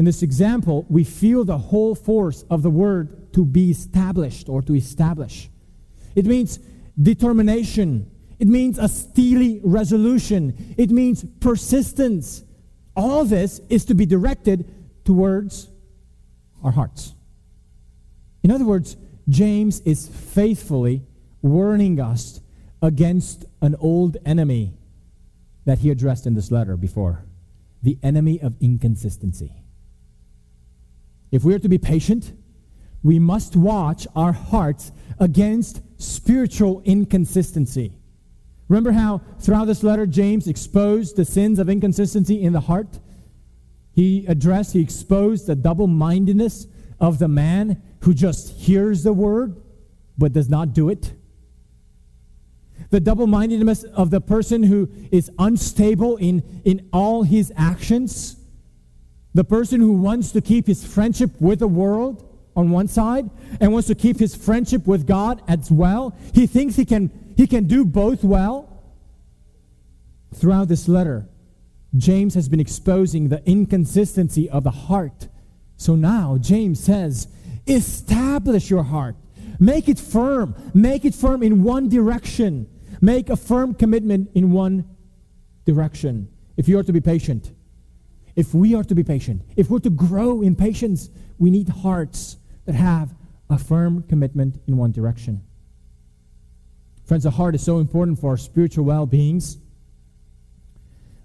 In 0.02 0.06
this 0.06 0.24
example, 0.24 0.88
we 0.90 1.04
feel 1.04 1.46
the 1.46 1.60
whole 1.60 1.94
force 1.94 2.44
of 2.50 2.64
the 2.64 2.72
word 2.72 3.32
to 3.34 3.46
be 3.46 3.70
established 3.70 4.50
or 4.50 4.64
to 4.64 4.74
establish. 4.74 5.48
It 6.16 6.26
means 6.26 6.58
determination, 7.00 8.10
it 8.40 8.48
means 8.48 8.80
a 8.80 8.88
steely 8.88 9.62
resolution. 9.64 10.74
It 10.76 10.90
means 10.90 11.24
persistence. 11.40 12.44
All 12.96 13.26
this 13.26 13.62
is 13.70 13.86
to 13.86 13.94
be 13.94 14.08
directed 14.08 14.66
towards 15.06 15.70
our 16.64 16.72
hearts. 16.72 17.14
In 18.42 18.50
other 18.50 18.66
words, 18.66 18.98
James 19.30 19.82
is 19.82 20.08
faithfully 20.08 21.04
warning 21.44 22.00
us 22.00 22.42
against 22.82 23.46
an 23.62 23.76
old 23.80 24.18
enemy 24.26 24.74
that 25.66 25.78
he 25.78 25.92
addressed 25.92 26.26
in 26.26 26.34
this 26.34 26.50
letter 26.50 26.76
before 26.76 27.24
the 27.84 28.00
enemy 28.02 28.42
of 28.42 28.56
inconsistency. 28.60 29.61
If 31.32 31.44
we 31.44 31.54
are 31.54 31.60
to 31.60 31.70
be 31.70 31.78
patient, 31.78 32.34
we 33.04 33.18
must 33.20 33.56
watch 33.56 34.06
our 34.16 34.34
hearts 34.34 34.92
against 35.20 35.82
spiritual 35.98 36.82
inconsistency. 36.86 37.94
Remember 38.68 38.92
how 38.92 39.22
throughout 39.40 39.66
this 39.66 39.84
letter, 39.84 40.06
James 40.06 40.48
exposed 40.48 41.16
the 41.16 41.26
sins 41.26 41.60
of 41.60 41.70
inconsistency 41.70 42.42
in 42.42 42.54
the 42.54 42.62
heart? 42.62 43.00
He 43.94 44.26
addressed, 44.28 44.74
he 44.74 44.82
exposed 44.82 45.48
the 45.48 45.56
double 45.56 45.88
mindedness 45.88 46.68
of 47.00 47.20
the 47.20 47.28
man 47.28 47.82
who 48.02 48.14
just 48.14 48.52
hears 48.52 49.04
the 49.04 49.14
word 49.14 49.62
but 50.18 50.34
does 50.34 50.50
not 50.50 50.74
do 50.74 50.90
it. 50.90 51.14
The 52.90 53.00
double 53.00 53.28
mindedness 53.28 53.84
of 53.84 54.10
the 54.10 54.22
person 54.22 54.64
who 54.64 54.90
is 55.12 55.32
unstable 55.40 56.18
in, 56.18 56.62
in 56.64 56.88
all 56.94 57.24
his 57.24 57.52
actions. 57.56 58.38
The 59.34 59.44
person 59.44 59.80
who 59.80 59.94
wants 59.94 60.32
to 60.34 60.42
keep 60.42 60.68
his 60.68 60.86
friendship 60.86 61.32
with 61.40 61.60
the 61.60 61.68
world 61.68 62.28
on 62.56 62.70
one 62.70 62.88
side 62.88 63.30
and 63.60 63.72
wants 63.72 63.88
to 63.88 63.96
keep 63.96 64.20
his 64.20 64.36
friendship 64.36 64.86
with 64.86 65.08
God 65.08 65.42
as 65.48 65.72
well. 65.72 66.16
He 66.34 66.48
thinks 66.48 66.76
he 66.76 66.86
can 66.86 67.34
he 67.38 67.48
can 67.48 67.66
do 67.66 67.86
both 67.86 68.24
well. 68.24 68.68
Throughout 70.34 70.68
this 70.68 70.88
letter, 70.88 71.28
James 71.96 72.36
has 72.36 72.48
been 72.50 72.60
exposing 72.60 73.30
the 73.30 73.42
inconsistency 73.50 74.50
of 74.50 74.64
the 74.64 74.72
heart. 74.72 75.28
So 75.78 75.96
now 75.96 76.38
James 76.40 76.82
says, 76.82 77.28
establish 77.68 78.70
your 78.70 78.84
heart. 78.84 79.16
Make 79.60 79.90
it 79.90 80.00
firm. 80.00 80.56
Make 80.74 81.06
it 81.06 81.16
firm 81.16 81.44
in 81.44 81.64
one 81.64 81.90
direction. 81.90 82.70
Make 83.02 83.30
a 83.30 83.36
firm 83.36 83.74
commitment 83.74 84.30
in 84.34 84.52
one 84.52 84.86
direction. 85.66 86.30
If 86.58 86.68
you 86.68 86.80
are 86.80 86.84
to 86.84 86.94
be 86.94 87.02
patient, 87.02 87.52
if 88.36 88.54
we 88.54 88.76
are 88.76 88.84
to 88.84 88.96
be 88.96 89.04
patient, 89.04 89.42
if 89.56 89.70
we're 89.70 89.80
to 89.80 89.90
grow 89.90 90.42
in 90.42 90.56
patience, 90.56 91.10
we 91.38 91.50
need 91.50 91.70
hearts 91.70 92.38
that 92.66 92.76
have 92.76 93.14
a 93.50 93.58
firm 93.58 94.04
commitment 94.04 94.62
in 94.68 94.78
one 94.78 94.92
direction. 94.92 95.42
Friends, 97.06 97.24
the 97.24 97.32
heart 97.32 97.56
is 97.56 97.62
so 97.62 97.80
important 97.80 98.20
for 98.20 98.32
our 98.32 98.38
spiritual 98.38 98.86
well 98.86 99.06
beings 99.06 99.58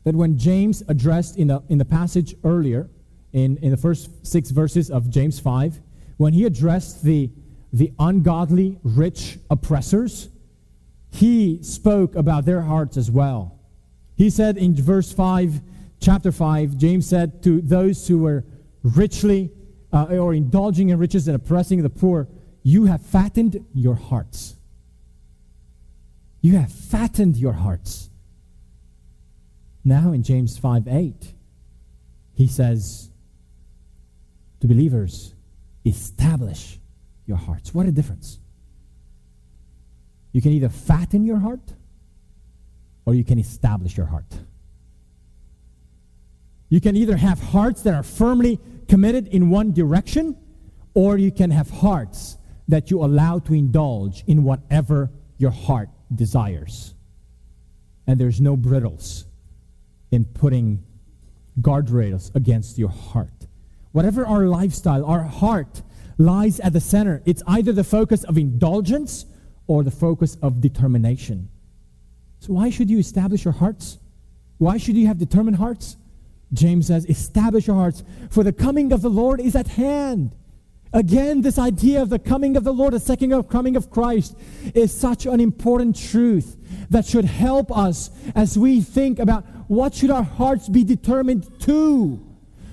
that 0.05 0.15
when 0.15 0.39
James 0.39 0.83
addressed 0.89 1.37
in 1.37 1.49
the, 1.49 1.63
in 1.69 1.79
the 1.79 1.85
passage 1.85 2.35
earlier, 2.45 2.89
in, 3.33 3.57
in 3.59 3.71
the 3.71 3.77
first 3.77 4.27
six 4.27 4.51
verses 4.51 4.91
of 4.91 5.11
James 5.11 5.39
5, 5.39 5.81
when 6.17 6.33
he 6.33 6.45
addressed 6.45 7.03
the, 7.03 7.31
the 7.73 7.93
ungodly, 7.99 8.79
rich 8.83 9.39
oppressors, 9.51 10.29
he 11.11 11.63
spoke 11.63 12.15
about 12.15 12.45
their 12.45 12.63
hearts 12.63 12.97
as 12.97 13.11
well. 13.11 13.59
He 14.17 14.31
said 14.31 14.57
in 14.57 14.75
verse 14.75 15.13
5, 15.13 15.61
chapter 16.01 16.33
5, 16.33 16.77
James 16.77 17.09
said 17.09 17.43
to 17.43 17.61
those 17.61 18.07
who 18.09 18.19
were 18.19 18.45
richly 18.83 19.51
uh, 19.93 20.05
or 20.05 20.35
indulging 20.35 20.91
in 20.91 20.99
riches 20.99 21.29
and 21.29 21.37
oppressing 21.37 21.83
the 21.83 21.91
poor, 21.91 22.29
You 22.63 22.85
have 22.87 23.03
fattened 23.03 23.65
your 23.75 23.95
hearts. 23.95 24.57
You 26.41 26.57
have 26.59 26.71
fattened 26.71 27.37
your 27.37 27.55
hearts. 27.55 28.11
Now 29.85 30.13
in 30.13 30.23
James 30.23 30.59
5 30.59 30.89
8, 30.89 31.33
he 32.35 32.47
says 32.47 33.11
to 34.61 34.67
believers, 34.67 35.35
establish 35.85 36.79
your 37.27 37.37
hearts. 37.37 37.73
What 37.73 37.87
a 37.87 37.93
difference. 37.93 38.39
You 40.33 40.43
can 40.43 40.53
either 40.53 40.69
fatten 40.69 41.25
your 41.25 41.39
heart 41.39 41.73
or 43.05 43.15
you 43.15 43.25
can 43.25 43.39
establish 43.39 43.97
your 43.97 44.07
heart. 44.07 44.33
You 46.77 46.81
can 46.83 46.95
either 46.95 47.17
have 47.17 47.41
hearts 47.41 47.81
that 47.85 47.95
are 47.95 48.03
firmly 48.03 48.61
committed 48.87 49.29
in 49.29 49.49
one 49.49 49.73
direction 49.73 50.37
or 50.93 51.17
you 51.17 51.33
can 51.33 51.51
have 51.51 51.71
hearts 51.71 52.37
that 52.69 52.91
you 52.91 53.03
allow 53.03 53.39
to 53.39 53.55
indulge 53.55 54.23
in 54.27 54.45
whatever 54.45 55.11
your 55.39 55.53
heart 55.53 55.89
desires. 56.15 56.95
And 58.07 58.21
there's 58.21 58.43
no 58.43 58.59
brittles 58.59 59.25
in 60.11 60.27
putting 60.27 60.85
guardrails 61.63 62.35
against 62.35 62.77
your 62.77 62.91
heart. 62.91 63.47
Whatever 63.93 64.27
our 64.27 64.45
lifestyle, 64.45 65.03
our 65.07 65.23
heart 65.23 65.81
lies 66.19 66.61
at 66.61 66.75
the 66.75 66.81
center. 66.81 67.23
It's 67.25 67.43
either 67.47 67.73
the 67.73 67.85
focus 67.85 68.23
of 68.25 68.37
indulgence 68.37 69.25
or 69.67 69.83
the 69.83 69.91
focus 69.91 70.37
of 70.43 70.61
determination. 70.61 71.49
So, 72.41 72.53
why 72.53 72.69
should 72.69 72.91
you 72.91 72.99
establish 72.99 73.47
your 73.47 73.55
hearts? 73.55 73.97
Why 74.59 74.77
should 74.77 74.99
you 74.99 75.07
have 75.07 75.17
determined 75.17 75.57
hearts? 75.57 75.97
James 76.53 76.87
says, 76.87 77.09
Establish 77.09 77.67
your 77.67 77.77
hearts, 77.77 78.05
for 78.31 78.45
the 78.45 78.53
coming 78.53 78.93
of 78.93 79.03
the 79.03 79.11
Lord 79.11 79.41
is 79.41 79.57
at 79.57 79.69
hand. 79.69 80.35
Again, 80.93 81.43
this 81.43 81.59
idea 81.59 82.01
of 82.01 82.09
the 82.09 82.19
coming 82.19 82.57
of 82.57 82.65
the 82.65 82.73
Lord, 82.73 82.95
the 82.95 83.01
second 83.01 83.31
coming 83.51 83.77
of 83.77 83.91
Christ, 83.91 84.37
is 84.75 84.99
such 84.99 85.27
an 85.27 85.41
important 85.41 85.97
truth 85.97 86.57
that 86.91 87.05
should 87.05 87.25
help 87.25 87.77
us 87.77 88.11
as 88.35 88.57
we 88.57 88.81
think 88.81 89.19
about 89.19 89.45
what 89.69 89.95
should 89.95 90.11
our 90.11 90.23
hearts 90.23 90.69
be 90.69 90.85
determined 90.85 91.61
to. 91.61 92.25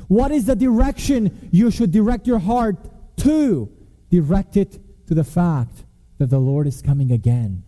What 0.08 0.32
is 0.32 0.46
the 0.46 0.56
direction 0.56 1.50
you 1.52 1.72
should 1.72 1.92
direct 1.92 2.28
your 2.28 2.40
heart 2.40 2.78
to? 3.18 3.70
Direct 4.10 4.58
it 4.58 4.80
to 5.08 5.16
the 5.16 5.24
fact 5.24 5.84
that 6.20 6.30
the 6.30 6.40
Lord 6.40 6.68
is 6.68 6.82
coming 6.82 7.12
again. 7.12 7.64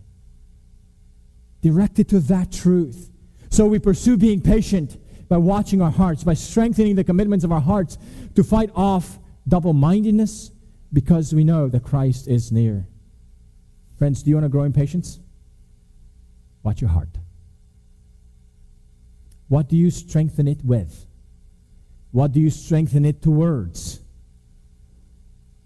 Direct 1.60 1.98
it 1.98 2.08
to 2.08 2.20
that 2.20 2.52
truth. 2.52 3.10
So 3.50 3.66
we 3.66 3.78
pursue 3.78 4.16
being 4.16 4.40
patient 4.40 4.96
by 5.28 5.36
watching 5.36 5.82
our 5.82 5.90
hearts, 5.90 6.24
by 6.24 6.34
strengthening 6.34 6.94
the 6.94 7.04
commitments 7.04 7.44
of 7.44 7.52
our 7.52 7.60
hearts 7.60 7.98
to 8.34 8.44
fight 8.44 8.70
off 8.74 9.18
double 9.48 9.72
mindedness 9.72 10.50
because 10.92 11.34
we 11.34 11.44
know 11.44 11.68
that 11.68 11.82
Christ 11.82 12.28
is 12.28 12.52
near. 12.52 12.86
Friends, 13.98 14.22
do 14.22 14.30
you 14.30 14.36
want 14.36 14.44
to 14.44 14.50
grow 14.50 14.64
in 14.64 14.72
patience? 14.72 15.20
Watch 16.62 16.80
your 16.80 16.90
heart. 16.90 17.18
What 19.48 19.68
do 19.68 19.76
you 19.76 19.90
strengthen 19.90 20.48
it 20.48 20.64
with? 20.64 21.06
What 22.10 22.32
do 22.32 22.40
you 22.40 22.50
strengthen 22.50 23.04
it 23.04 23.22
towards? 23.22 24.00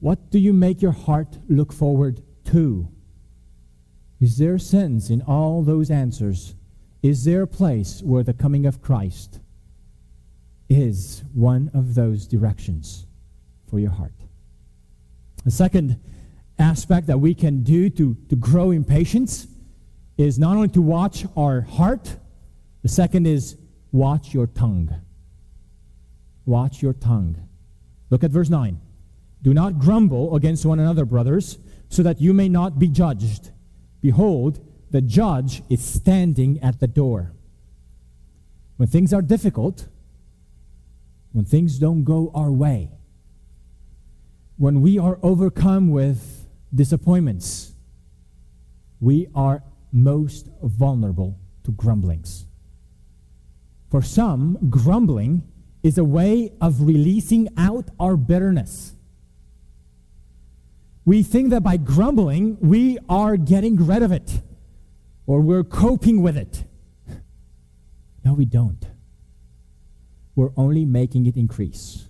What 0.01 0.31
do 0.31 0.39
you 0.39 0.53
make 0.53 0.83
your 0.83 0.93
heart 0.93 1.39
look 1.49 1.73
forward 1.73 2.23
to? 2.47 2.89
Is 4.21 4.39
there 4.39 4.59
sense 4.59 5.11
in 5.11 5.23
all 5.23 5.63
those 5.63 5.91
answers? 5.91 6.55
Is 7.03 7.25
there 7.25 7.43
a 7.43 7.47
place 7.47 8.03
where 8.03 8.23
the 8.23 8.35
coming 8.35 8.67
of 8.67 8.83
Christ 8.83 9.41
is 10.71 11.25
one 11.35 11.71
of 11.75 11.95
those 11.95 12.27
directions 12.27 13.05
for 13.69 13.79
your 13.79 13.91
heart? 13.91 14.15
The 15.45 15.51
second 15.51 16.01
aspect 16.59 17.09
that 17.09 17.19
we 17.19 17.35
can 17.35 17.63
do 17.63 17.91
to, 17.91 18.17
to 18.29 18.37
grow 18.37 18.71
in 18.71 18.85
patience 18.85 19.49
is 20.17 20.39
not 20.39 20.57
only 20.57 20.69
to 20.69 20.81
watch 20.81 21.27
our 21.37 21.63
heart, 21.63 22.17
the 22.83 22.89
second 22.89 23.27
is 23.27 23.57
watch 23.91 24.33
your 24.33 24.47
tongue. 24.47 24.95
Watch 26.47 26.83
your 26.83 26.93
tongue. 26.93 27.37
Look 28.11 28.23
at 28.23 28.31
verse 28.31 28.49
9. 28.49 28.81
Do 29.43 29.55
not 29.55 29.79
grumble 29.79 30.37
against 30.37 30.65
one 30.65 30.79
another, 30.79 31.05
brothers, 31.05 31.59
so 31.89 32.03
that 32.03 32.21
you 32.21 32.33
may 32.33 32.49
not 32.49 32.79
be 32.79 32.89
judged. 32.89 33.51
Behold, 34.01 34.61
the 34.91 35.01
judge 35.01 35.63
is 35.69 35.83
standing 35.83 36.61
at 36.61 36.81
the 36.81 36.87
door. 36.87 37.33
When 38.77 38.89
things 38.89 39.13
are 39.13 39.23
difficult, 39.23 39.87
when 41.33 41.45
things 41.45 41.79
don't 41.79 42.05
go 42.05 42.31
our 42.35 42.51
way, 42.51 42.91
when 44.57 44.81
we 44.81 44.99
are 44.99 45.19
overcome 45.23 45.91
with 45.91 46.47
disappointments, 46.75 47.73
we 49.01 49.27
are 49.35 49.63
most 49.93 50.49
vulnerable 50.63 51.39
to 51.65 51.73
grumblings. 51.73 52.47
For 53.91 54.03
some, 54.03 54.59
grumbling 54.69 55.43
is 55.83 55.99
a 55.99 56.05
way 56.05 56.53
of 56.61 56.83
releasing 56.83 57.49
out 57.57 57.89
our 57.99 58.17
bitterness. 58.17 58.95
We 61.05 61.23
think 61.23 61.51
that 61.51 61.63
by 61.63 61.77
grumbling, 61.77 62.59
we 62.61 62.99
are 63.09 63.37
getting 63.37 63.77
rid 63.77 64.03
of 64.03 64.13
it 64.13 64.43
or 65.27 65.41
we're 65.41 65.65
coping 65.65 66.23
with 66.23 66.37
it. 66.37 66.65
No, 68.25 68.35
we 68.35 68.45
don't. 68.45 68.85
We're 70.35 70.53
only 70.57 70.85
making 70.85 71.27
it 71.27 71.37
increase. 71.37 72.07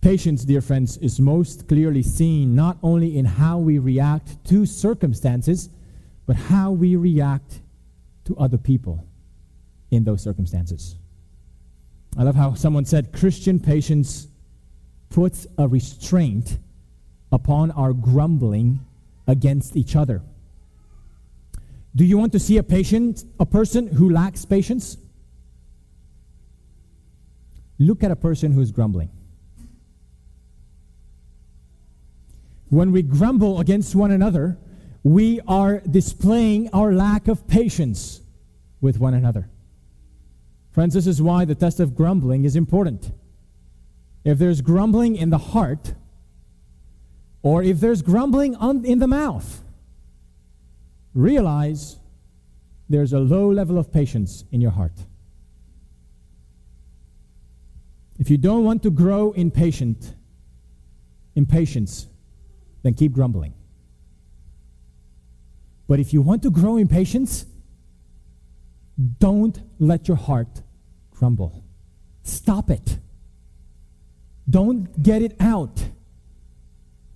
Patience, 0.00 0.44
dear 0.44 0.60
friends, 0.60 0.96
is 0.98 1.18
most 1.18 1.68
clearly 1.68 2.02
seen 2.02 2.54
not 2.54 2.78
only 2.82 3.18
in 3.18 3.24
how 3.24 3.58
we 3.58 3.78
react 3.78 4.44
to 4.46 4.64
circumstances, 4.64 5.70
but 6.26 6.36
how 6.36 6.70
we 6.70 6.94
react 6.94 7.60
to 8.24 8.36
other 8.36 8.58
people 8.58 9.04
in 9.90 10.04
those 10.04 10.22
circumstances. 10.22 10.96
I 12.16 12.22
love 12.22 12.36
how 12.36 12.54
someone 12.54 12.84
said 12.84 13.12
Christian 13.12 13.58
patience 13.58 14.28
puts 15.10 15.46
a 15.56 15.66
restraint 15.66 16.58
upon 17.32 17.70
our 17.72 17.92
grumbling 17.92 18.80
against 19.26 19.76
each 19.76 19.96
other. 19.96 20.22
Do 21.96 22.04
you 22.04 22.18
want 22.18 22.32
to 22.32 22.38
see 22.38 22.58
a 22.58 22.62
patient, 22.62 23.24
a 23.40 23.46
person 23.46 23.86
who 23.86 24.10
lacks 24.10 24.44
patience? 24.44 24.96
Look 27.78 28.02
at 28.02 28.10
a 28.10 28.16
person 28.16 28.52
who's 28.52 28.72
grumbling. 28.72 29.10
When 32.68 32.92
we 32.92 33.02
grumble 33.02 33.60
against 33.60 33.94
one 33.94 34.10
another, 34.10 34.58
we 35.02 35.40
are 35.46 35.80
displaying 35.80 36.68
our 36.72 36.92
lack 36.92 37.28
of 37.28 37.46
patience 37.46 38.20
with 38.80 38.98
one 38.98 39.14
another. 39.14 39.48
Friends, 40.72 40.94
this 40.94 41.06
is 41.06 41.22
why 41.22 41.44
the 41.44 41.54
test 41.54 41.80
of 41.80 41.94
grumbling 41.94 42.44
is 42.44 42.56
important. 42.56 43.10
If 44.24 44.38
there's 44.38 44.60
grumbling 44.60 45.16
in 45.16 45.30
the 45.30 45.38
heart, 45.38 45.94
or 47.42 47.62
if 47.62 47.80
there's 47.80 48.02
grumbling 48.02 48.54
on, 48.56 48.84
in 48.84 48.98
the 48.98 49.06
mouth, 49.06 49.62
realize 51.14 51.96
there's 52.88 53.12
a 53.12 53.18
low 53.18 53.50
level 53.50 53.78
of 53.78 53.92
patience 53.92 54.44
in 54.52 54.60
your 54.60 54.72
heart. 54.72 55.06
If 58.18 58.30
you 58.30 58.36
don't 58.36 58.64
want 58.64 58.82
to 58.82 58.90
grow 58.90 59.32
in 59.32 59.50
patient, 59.50 60.14
in 61.34 61.46
patience, 61.46 62.08
then 62.82 62.94
keep 62.94 63.12
grumbling. 63.12 63.54
But 65.86 66.00
if 66.00 66.12
you 66.12 66.20
want 66.20 66.42
to 66.42 66.50
grow 66.50 66.76
in 66.76 66.88
patience, 66.88 67.46
don't 69.18 69.58
let 69.78 70.08
your 70.08 70.16
heart 70.16 70.62
grumble. 71.12 71.64
Stop 72.24 72.70
it. 72.70 72.98
Don't 74.50 75.02
get 75.02 75.22
it 75.22 75.36
out. 75.40 75.82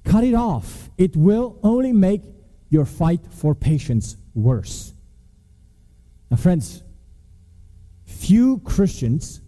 Cut 0.05 0.25
it 0.25 0.35
off. 0.35 0.91
It 0.97 1.17
will 1.17 1.59
only 1.63 1.93
make 1.93 2.23
your 2.71 2.85
fight 2.85 3.21
for 3.31 3.55
patience 3.55 4.17
worse. 4.35 4.95
Now, 6.31 6.39
friends, 6.39 6.83
few 8.07 8.61
Christians 8.61 9.42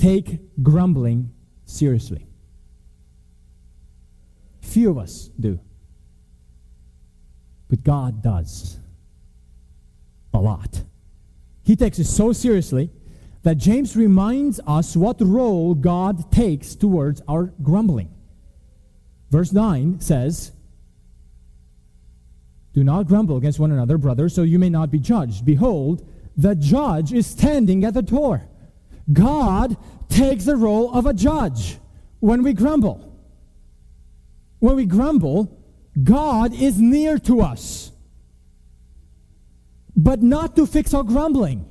take 0.00 0.40
grumbling 0.62 1.30
seriously. 1.66 2.26
Few 4.62 4.88
of 4.90 4.96
us 4.96 5.28
do. 5.38 5.60
But 7.68 7.84
God 7.84 8.22
does. 8.22 8.78
A 10.32 10.38
lot. 10.38 10.82
He 11.62 11.76
takes 11.76 11.98
it 11.98 12.06
so 12.06 12.32
seriously 12.32 12.90
that 13.42 13.58
James 13.58 13.94
reminds 13.94 14.58
us 14.66 14.96
what 14.96 15.20
role 15.20 15.74
God 15.74 16.32
takes 16.32 16.74
towards 16.74 17.20
our 17.28 17.52
grumbling. 17.62 18.08
Verse 19.30 19.52
9 19.52 20.00
says, 20.00 20.52
Do 22.72 22.82
not 22.82 23.06
grumble 23.06 23.36
against 23.36 23.58
one 23.58 23.70
another, 23.70 23.98
brothers, 23.98 24.34
so 24.34 24.42
you 24.42 24.58
may 24.58 24.70
not 24.70 24.90
be 24.90 24.98
judged. 24.98 25.44
Behold, 25.44 26.06
the 26.36 26.54
judge 26.54 27.12
is 27.12 27.26
standing 27.26 27.84
at 27.84 27.94
the 27.94 28.02
door. 28.02 28.48
God 29.12 29.76
takes 30.08 30.44
the 30.44 30.56
role 30.56 30.92
of 30.92 31.06
a 31.06 31.14
judge 31.14 31.78
when 32.20 32.42
we 32.42 32.52
grumble. 32.52 33.06
When 34.58 34.76
we 34.76 34.86
grumble, 34.86 35.56
God 36.02 36.52
is 36.52 36.78
near 36.80 37.18
to 37.20 37.40
us, 37.40 37.92
but 39.96 40.22
not 40.22 40.54
to 40.56 40.66
fix 40.66 40.94
our 40.94 41.02
grumbling. 41.02 41.64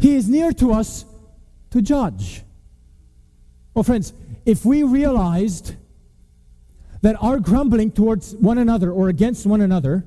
He 0.00 0.14
is 0.14 0.28
near 0.28 0.52
to 0.52 0.72
us 0.72 1.04
to 1.70 1.80
judge. 1.80 2.42
Well, 3.72 3.82
friends, 3.82 4.12
if 4.44 4.64
we 4.64 4.82
realized 4.82 5.74
that 7.02 7.16
our 7.22 7.38
grumbling 7.40 7.90
towards 7.90 8.34
one 8.36 8.58
another 8.58 8.90
or 8.90 9.08
against 9.08 9.46
one 9.46 9.60
another 9.60 10.06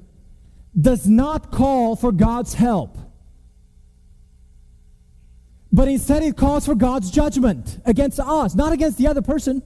does 0.79 1.07
not 1.07 1.51
call 1.51 1.95
for 1.95 2.11
God's 2.11 2.53
help, 2.53 2.97
but 5.71 5.87
instead 5.87 6.23
it 6.23 6.37
calls 6.37 6.65
for 6.65 6.75
God's 6.75 7.11
judgment 7.11 7.79
against 7.85 8.19
us, 8.19 8.55
not 8.55 8.73
against 8.73 8.97
the 8.97 9.07
other 9.07 9.21
person, 9.21 9.61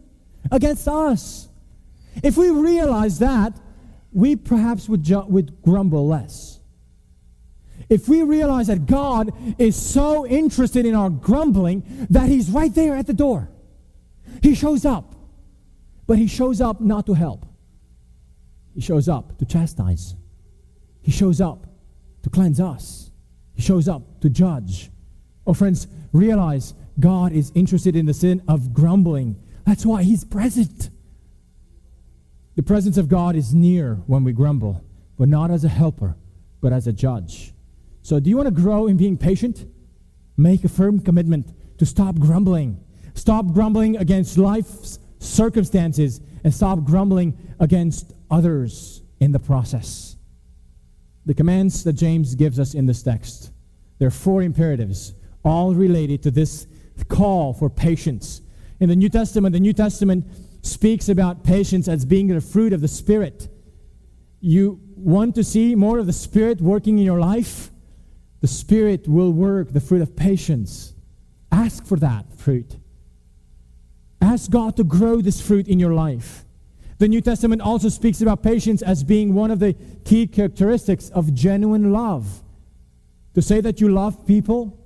against 0.52 0.88
us. 0.88 1.48
If 2.24 2.38
we 2.38 2.50
realize 2.50 3.20
that, 3.20 3.54
we 4.12 4.36
perhaps 4.36 4.90
would, 4.90 5.04
ju- 5.04 5.26
would 5.28 5.62
grumble 5.62 6.08
less. 6.08 6.60
If 7.90 8.08
we 8.08 8.24
realize 8.24 8.68
that 8.68 8.86
God 8.86 9.34
is 9.60 9.76
so 9.76 10.26
interested 10.26 10.86
in 10.86 10.96
our 10.96 11.10
grumbling 11.10 11.84
that 12.10 12.30
He's 12.30 12.50
right 12.50 12.74
there 12.74 12.96
at 12.96 13.08
the 13.08 13.14
door, 13.14 13.50
He 14.42 14.56
shows 14.56 14.86
up. 14.86 15.16
But 16.08 16.18
He 16.18 16.28
shows 16.28 16.62
up 16.62 16.82
not 16.82 17.06
to 17.06 17.14
help, 17.14 17.46
He 18.74 18.82
shows 18.82 19.08
up 19.08 19.38
to 19.40 19.46
chastise, 19.46 20.16
He 21.02 21.12
shows 21.12 21.40
up 21.42 21.68
to 22.24 22.30
cleanse 22.30 22.60
us, 22.60 23.12
He 23.54 23.62
shows 23.62 23.88
up 23.88 24.22
to 24.22 24.30
judge. 24.30 24.90
Oh, 25.46 25.54
friends, 25.54 25.88
realize 26.14 26.74
God 27.00 27.32
is 27.32 27.52
interested 27.56 27.96
in 27.96 28.06
the 28.06 28.14
sin 28.14 28.42
of 28.48 28.74
grumbling. 28.74 29.36
That's 29.66 29.86
why 29.86 30.04
He's 30.04 30.24
present. 30.24 30.90
The 32.56 32.64
presence 32.64 32.98
of 32.98 33.08
God 33.08 33.36
is 33.36 33.54
near 33.54 33.96
when 34.08 34.24
we 34.24 34.34
grumble, 34.34 34.84
but 35.18 35.30
not 35.30 35.52
as 35.52 35.64
a 35.64 35.70
helper, 35.70 36.16
but 36.60 36.74
as 36.74 36.88
a 36.88 36.94
judge. 36.94 37.54
So, 38.02 38.20
do 38.20 38.30
you 38.30 38.38
want 38.38 38.48
to 38.48 38.62
grow 38.62 38.88
in 38.88 38.98
being 38.98 39.18
patient? 39.18 39.66
Make 40.38 40.64
a 40.64 40.70
firm 40.70 41.00
commitment 41.00 41.48
to 41.78 41.86
stop 41.86 42.16
grumbling. 42.16 42.84
Stop 43.14 43.48
grumbling 43.48 43.98
against 43.98 44.38
life's 44.38 45.00
circumstances 45.20 46.22
and 46.44 46.54
stop 46.54 46.84
grumbling 46.84 47.38
against 47.60 48.14
others 48.30 49.02
in 49.20 49.32
the 49.32 49.40
process. 49.40 50.16
The 51.26 51.34
commands 51.34 51.84
that 51.84 51.94
James 51.94 52.34
gives 52.36 52.60
us 52.60 52.74
in 52.74 52.88
this 52.88 53.04
text, 53.04 53.52
there 54.00 54.08
are 54.08 54.12
four 54.12 54.42
imperatives, 54.42 55.14
all 55.44 55.74
related 55.74 56.24
to 56.24 56.32
this 56.32 56.68
call 57.08 57.54
for 57.54 57.70
patience. 57.70 58.42
In 58.80 58.90
the 58.90 58.96
New 58.96 59.10
Testament, 59.10 59.54
the 59.54 59.60
New 59.60 59.74
Testament 59.74 60.26
speaks 60.62 61.10
about 61.10 61.44
patience 61.44 61.88
as 61.88 62.06
being 62.06 62.28
the 62.28 62.42
fruit 62.42 62.74
of 62.74 62.82
the 62.82 62.88
Spirit. 62.88 63.48
You 64.40 64.80
want 64.96 65.36
to 65.36 65.44
see 65.44 65.76
more 65.76 66.00
of 66.00 66.06
the 66.06 66.14
Spirit 66.14 66.62
working 66.62 67.00
in 67.00 67.06
your 67.06 67.20
life? 67.20 67.70
The 68.42 68.48
Spirit 68.48 69.08
will 69.08 69.32
work 69.32 69.72
the 69.72 69.80
fruit 69.80 70.02
of 70.02 70.16
patience. 70.16 70.94
Ask 71.52 71.86
for 71.86 71.98
that 71.98 72.34
fruit 72.38 72.78
Ask 74.22 74.52
God 74.52 74.78
to 74.78 74.84
grow 74.84 75.20
this 75.20 75.42
fruit 75.42 75.68
in 75.68 75.80
your 75.80 75.94
life. 75.94 76.46
The 77.00 77.08
New 77.08 77.22
Testament 77.22 77.62
also 77.62 77.90
speaks 77.90 78.22
about 78.22 78.44
patience 78.44 78.84
as 78.84 79.04
being 79.04 79.34
one 79.34 79.50
of 79.50 79.60
the 79.60 79.76
key 80.06 80.28
characteristics 80.28 81.10
of 81.10 81.34
genuine 81.34 81.92
love. 81.92 82.44
To 83.34 83.42
say 83.42 83.62
that 83.62 83.82
you 83.82 83.90
love 83.90 84.28
people, 84.28 84.78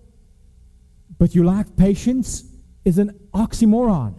but 1.18 1.36
you 1.36 1.44
lack 1.44 1.76
patience, 1.76 2.44
is 2.86 3.00
an 3.00 3.20
oxymoron. 3.34 4.16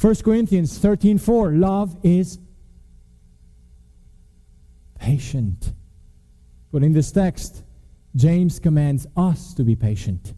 1 0.00 0.14
Corinthians 0.16 0.78
13 0.78 1.18
4, 1.18 1.52
love 1.52 1.96
is 2.02 2.38
patient. 4.98 5.72
But 6.70 6.82
in 6.82 6.92
this 6.92 7.10
text, 7.10 7.64
James 8.14 8.58
commands 8.58 9.06
us 9.16 9.54
to 9.54 9.64
be 9.64 9.74
patient. 9.74 10.34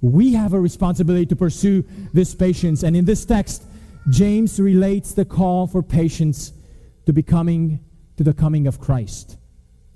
We 0.00 0.34
have 0.34 0.52
a 0.52 0.60
responsibility 0.60 1.26
to 1.26 1.36
pursue 1.36 1.84
this 2.12 2.34
patience. 2.34 2.82
And 2.82 2.96
in 2.96 3.04
this 3.04 3.24
text, 3.24 3.64
James 4.10 4.60
relates 4.60 5.12
the 5.12 5.24
call 5.24 5.66
for 5.66 5.82
patience 5.82 6.52
to 7.06 7.12
becoming 7.12 7.80
to 8.16 8.24
the 8.24 8.34
coming 8.34 8.66
of 8.66 8.78
Christ. 8.78 9.38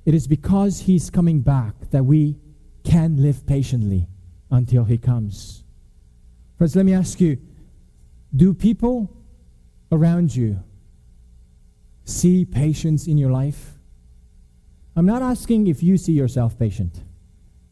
It 0.04 0.14
is 0.14 0.26
because 0.26 0.80
he's 0.80 1.10
coming 1.10 1.40
back 1.40 1.74
that 1.90 2.04
we 2.04 2.36
can 2.84 3.22
live 3.22 3.46
patiently 3.46 4.08
until 4.50 4.84
he 4.84 4.98
comes. 4.98 5.62
Friends, 6.56 6.74
let 6.74 6.86
me 6.86 6.94
ask 6.94 7.20
you 7.20 7.38
do 8.34 8.52
people 8.52 9.10
around 9.90 10.34
you 10.34 10.62
see 12.04 12.44
patience 12.44 13.06
in 13.06 13.16
your 13.16 13.30
life? 13.30 13.72
I'm 14.96 15.06
not 15.06 15.22
asking 15.22 15.66
if 15.66 15.82
you 15.82 15.96
see 15.96 16.12
yourself 16.12 16.58
patient. 16.58 17.00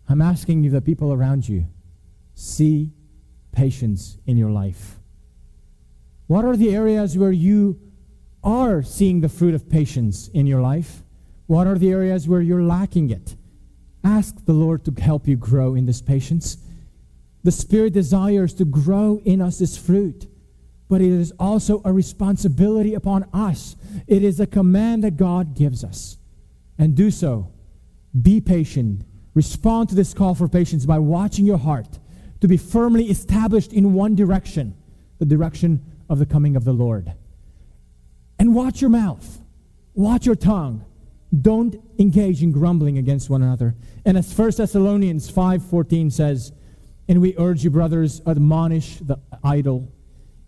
I'm 0.08 0.22
asking 0.22 0.64
if 0.64 0.72
the 0.72 0.80
people 0.80 1.12
around 1.12 1.48
you 1.48 1.66
see 2.34 2.92
patience 3.52 4.18
in 4.26 4.36
your 4.36 4.50
life. 4.50 5.00
What 6.26 6.44
are 6.44 6.56
the 6.56 6.74
areas 6.74 7.18
where 7.18 7.32
you 7.32 7.80
are 8.44 8.82
seeing 8.82 9.20
the 9.20 9.28
fruit 9.28 9.54
of 9.54 9.68
patience 9.68 10.28
in 10.28 10.46
your 10.46 10.60
life? 10.60 11.02
What 11.46 11.66
are 11.66 11.78
the 11.78 11.90
areas 11.90 12.28
where 12.28 12.40
you're 12.40 12.62
lacking 12.62 13.10
it? 13.10 13.34
Ask 14.04 14.44
the 14.44 14.52
Lord 14.52 14.84
to 14.84 15.02
help 15.02 15.26
you 15.26 15.36
grow 15.36 15.74
in 15.74 15.86
this 15.86 16.00
patience. 16.00 16.58
The 17.46 17.52
Spirit 17.52 17.92
desires 17.92 18.52
to 18.54 18.64
grow 18.64 19.20
in 19.24 19.40
us 19.40 19.60
this 19.60 19.78
fruit, 19.78 20.26
but 20.88 21.00
it 21.00 21.12
is 21.12 21.32
also 21.38 21.80
a 21.84 21.92
responsibility 21.92 22.92
upon 22.92 23.24
us. 23.32 23.76
It 24.08 24.24
is 24.24 24.40
a 24.40 24.48
command 24.48 25.04
that 25.04 25.16
God 25.16 25.54
gives 25.54 25.84
us. 25.84 26.18
And 26.76 26.96
do 26.96 27.08
so. 27.12 27.52
Be 28.20 28.40
patient. 28.40 29.04
Respond 29.34 29.90
to 29.90 29.94
this 29.94 30.12
call 30.12 30.34
for 30.34 30.48
patience 30.48 30.86
by 30.86 30.98
watching 30.98 31.46
your 31.46 31.58
heart 31.58 32.00
to 32.40 32.48
be 32.48 32.56
firmly 32.56 33.04
established 33.10 33.72
in 33.72 33.94
one 33.94 34.16
direction 34.16 34.74
the 35.20 35.24
direction 35.24 35.84
of 36.08 36.18
the 36.18 36.26
coming 36.26 36.56
of 36.56 36.64
the 36.64 36.72
Lord. 36.72 37.12
And 38.40 38.56
watch 38.56 38.80
your 38.80 38.90
mouth, 38.90 39.40
watch 39.94 40.26
your 40.26 40.34
tongue. 40.34 40.84
Don't 41.40 41.80
engage 41.96 42.42
in 42.42 42.50
grumbling 42.50 42.98
against 42.98 43.30
one 43.30 43.42
another. 43.44 43.76
And 44.04 44.18
as 44.18 44.36
1 44.36 44.50
Thessalonians 44.56 45.30
5:14 45.30 46.10
says, 46.10 46.50
and 47.08 47.20
we 47.20 47.34
urge 47.38 47.64
you 47.64 47.70
brothers 47.70 48.20
admonish 48.26 48.98
the 48.98 49.18
idle, 49.42 49.92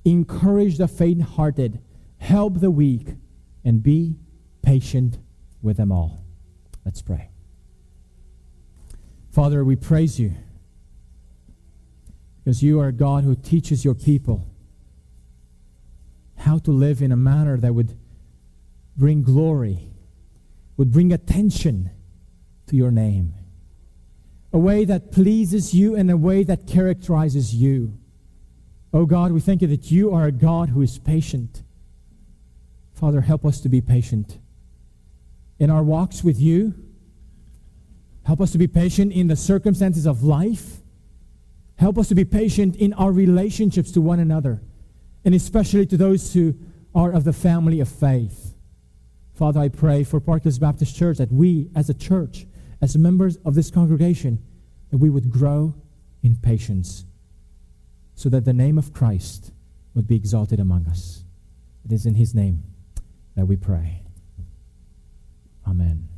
encourage 0.04 0.78
the 0.78 0.88
faint-hearted, 0.88 1.80
help 2.18 2.60
the 2.60 2.70
weak, 2.70 3.14
and 3.64 3.82
be 3.82 4.16
patient 4.62 5.18
with 5.62 5.76
them 5.76 5.92
all. 5.92 6.24
Let's 6.84 7.02
pray. 7.02 7.30
Father, 9.30 9.64
we 9.64 9.76
praise 9.76 10.18
you 10.18 10.34
because 12.38 12.62
you 12.62 12.80
are 12.80 12.88
a 12.88 12.92
God 12.92 13.24
who 13.24 13.34
teaches 13.34 13.84
your 13.84 13.94
people 13.94 14.46
how 16.38 16.58
to 16.58 16.70
live 16.70 17.02
in 17.02 17.12
a 17.12 17.16
manner 17.16 17.58
that 17.58 17.74
would 17.74 17.96
bring 18.96 19.22
glory, 19.22 19.90
would 20.76 20.90
bring 20.90 21.12
attention 21.12 21.90
to 22.66 22.76
your 22.76 22.90
name. 22.90 23.34
A 24.52 24.58
way 24.58 24.84
that 24.84 25.12
pleases 25.12 25.74
you 25.74 25.94
and 25.94 26.10
a 26.10 26.16
way 26.16 26.42
that 26.42 26.66
characterizes 26.66 27.54
you. 27.54 27.98
Oh 28.92 29.04
God, 29.04 29.32
we 29.32 29.40
thank 29.40 29.60
you 29.60 29.68
that 29.68 29.90
you 29.90 30.12
are 30.12 30.26
a 30.26 30.32
God 30.32 30.70
who 30.70 30.80
is 30.80 30.98
patient. 30.98 31.62
Father, 32.94 33.20
help 33.20 33.44
us 33.44 33.60
to 33.60 33.68
be 33.68 33.80
patient 33.80 34.38
in 35.58 35.70
our 35.70 35.82
walks 35.82 36.24
with 36.24 36.40
you. 36.40 36.74
Help 38.24 38.40
us 38.40 38.52
to 38.52 38.58
be 38.58 38.66
patient 38.66 39.12
in 39.12 39.26
the 39.28 39.36
circumstances 39.36 40.06
of 40.06 40.22
life. 40.22 40.78
Help 41.76 41.98
us 41.98 42.08
to 42.08 42.14
be 42.14 42.24
patient 42.24 42.76
in 42.76 42.92
our 42.94 43.12
relationships 43.12 43.90
to 43.92 44.00
one 44.00 44.18
another 44.18 44.62
and 45.24 45.34
especially 45.34 45.84
to 45.86 45.96
those 45.96 46.32
who 46.32 46.54
are 46.94 47.12
of 47.12 47.24
the 47.24 47.32
family 47.32 47.80
of 47.80 47.88
faith. 47.88 48.54
Father, 49.34 49.60
I 49.60 49.68
pray 49.68 50.02
for 50.02 50.20
Parkless 50.20 50.58
Baptist 50.58 50.96
Church 50.96 51.18
that 51.18 51.30
we, 51.30 51.70
as 51.76 51.90
a 51.90 51.94
church, 51.94 52.46
as 52.80 52.96
members 52.96 53.36
of 53.44 53.54
this 53.54 53.70
congregation, 53.70 54.42
that 54.90 54.98
we 54.98 55.10
would 55.10 55.30
grow 55.30 55.74
in 56.22 56.36
patience 56.36 57.04
so 58.14 58.28
that 58.28 58.44
the 58.44 58.52
name 58.52 58.78
of 58.78 58.92
Christ 58.92 59.52
would 59.94 60.06
be 60.06 60.16
exalted 60.16 60.60
among 60.60 60.86
us. 60.86 61.24
It 61.84 61.92
is 61.92 62.06
in 62.06 62.14
his 62.14 62.34
name 62.34 62.62
that 63.36 63.46
we 63.46 63.56
pray. 63.56 64.02
Amen. 65.66 66.08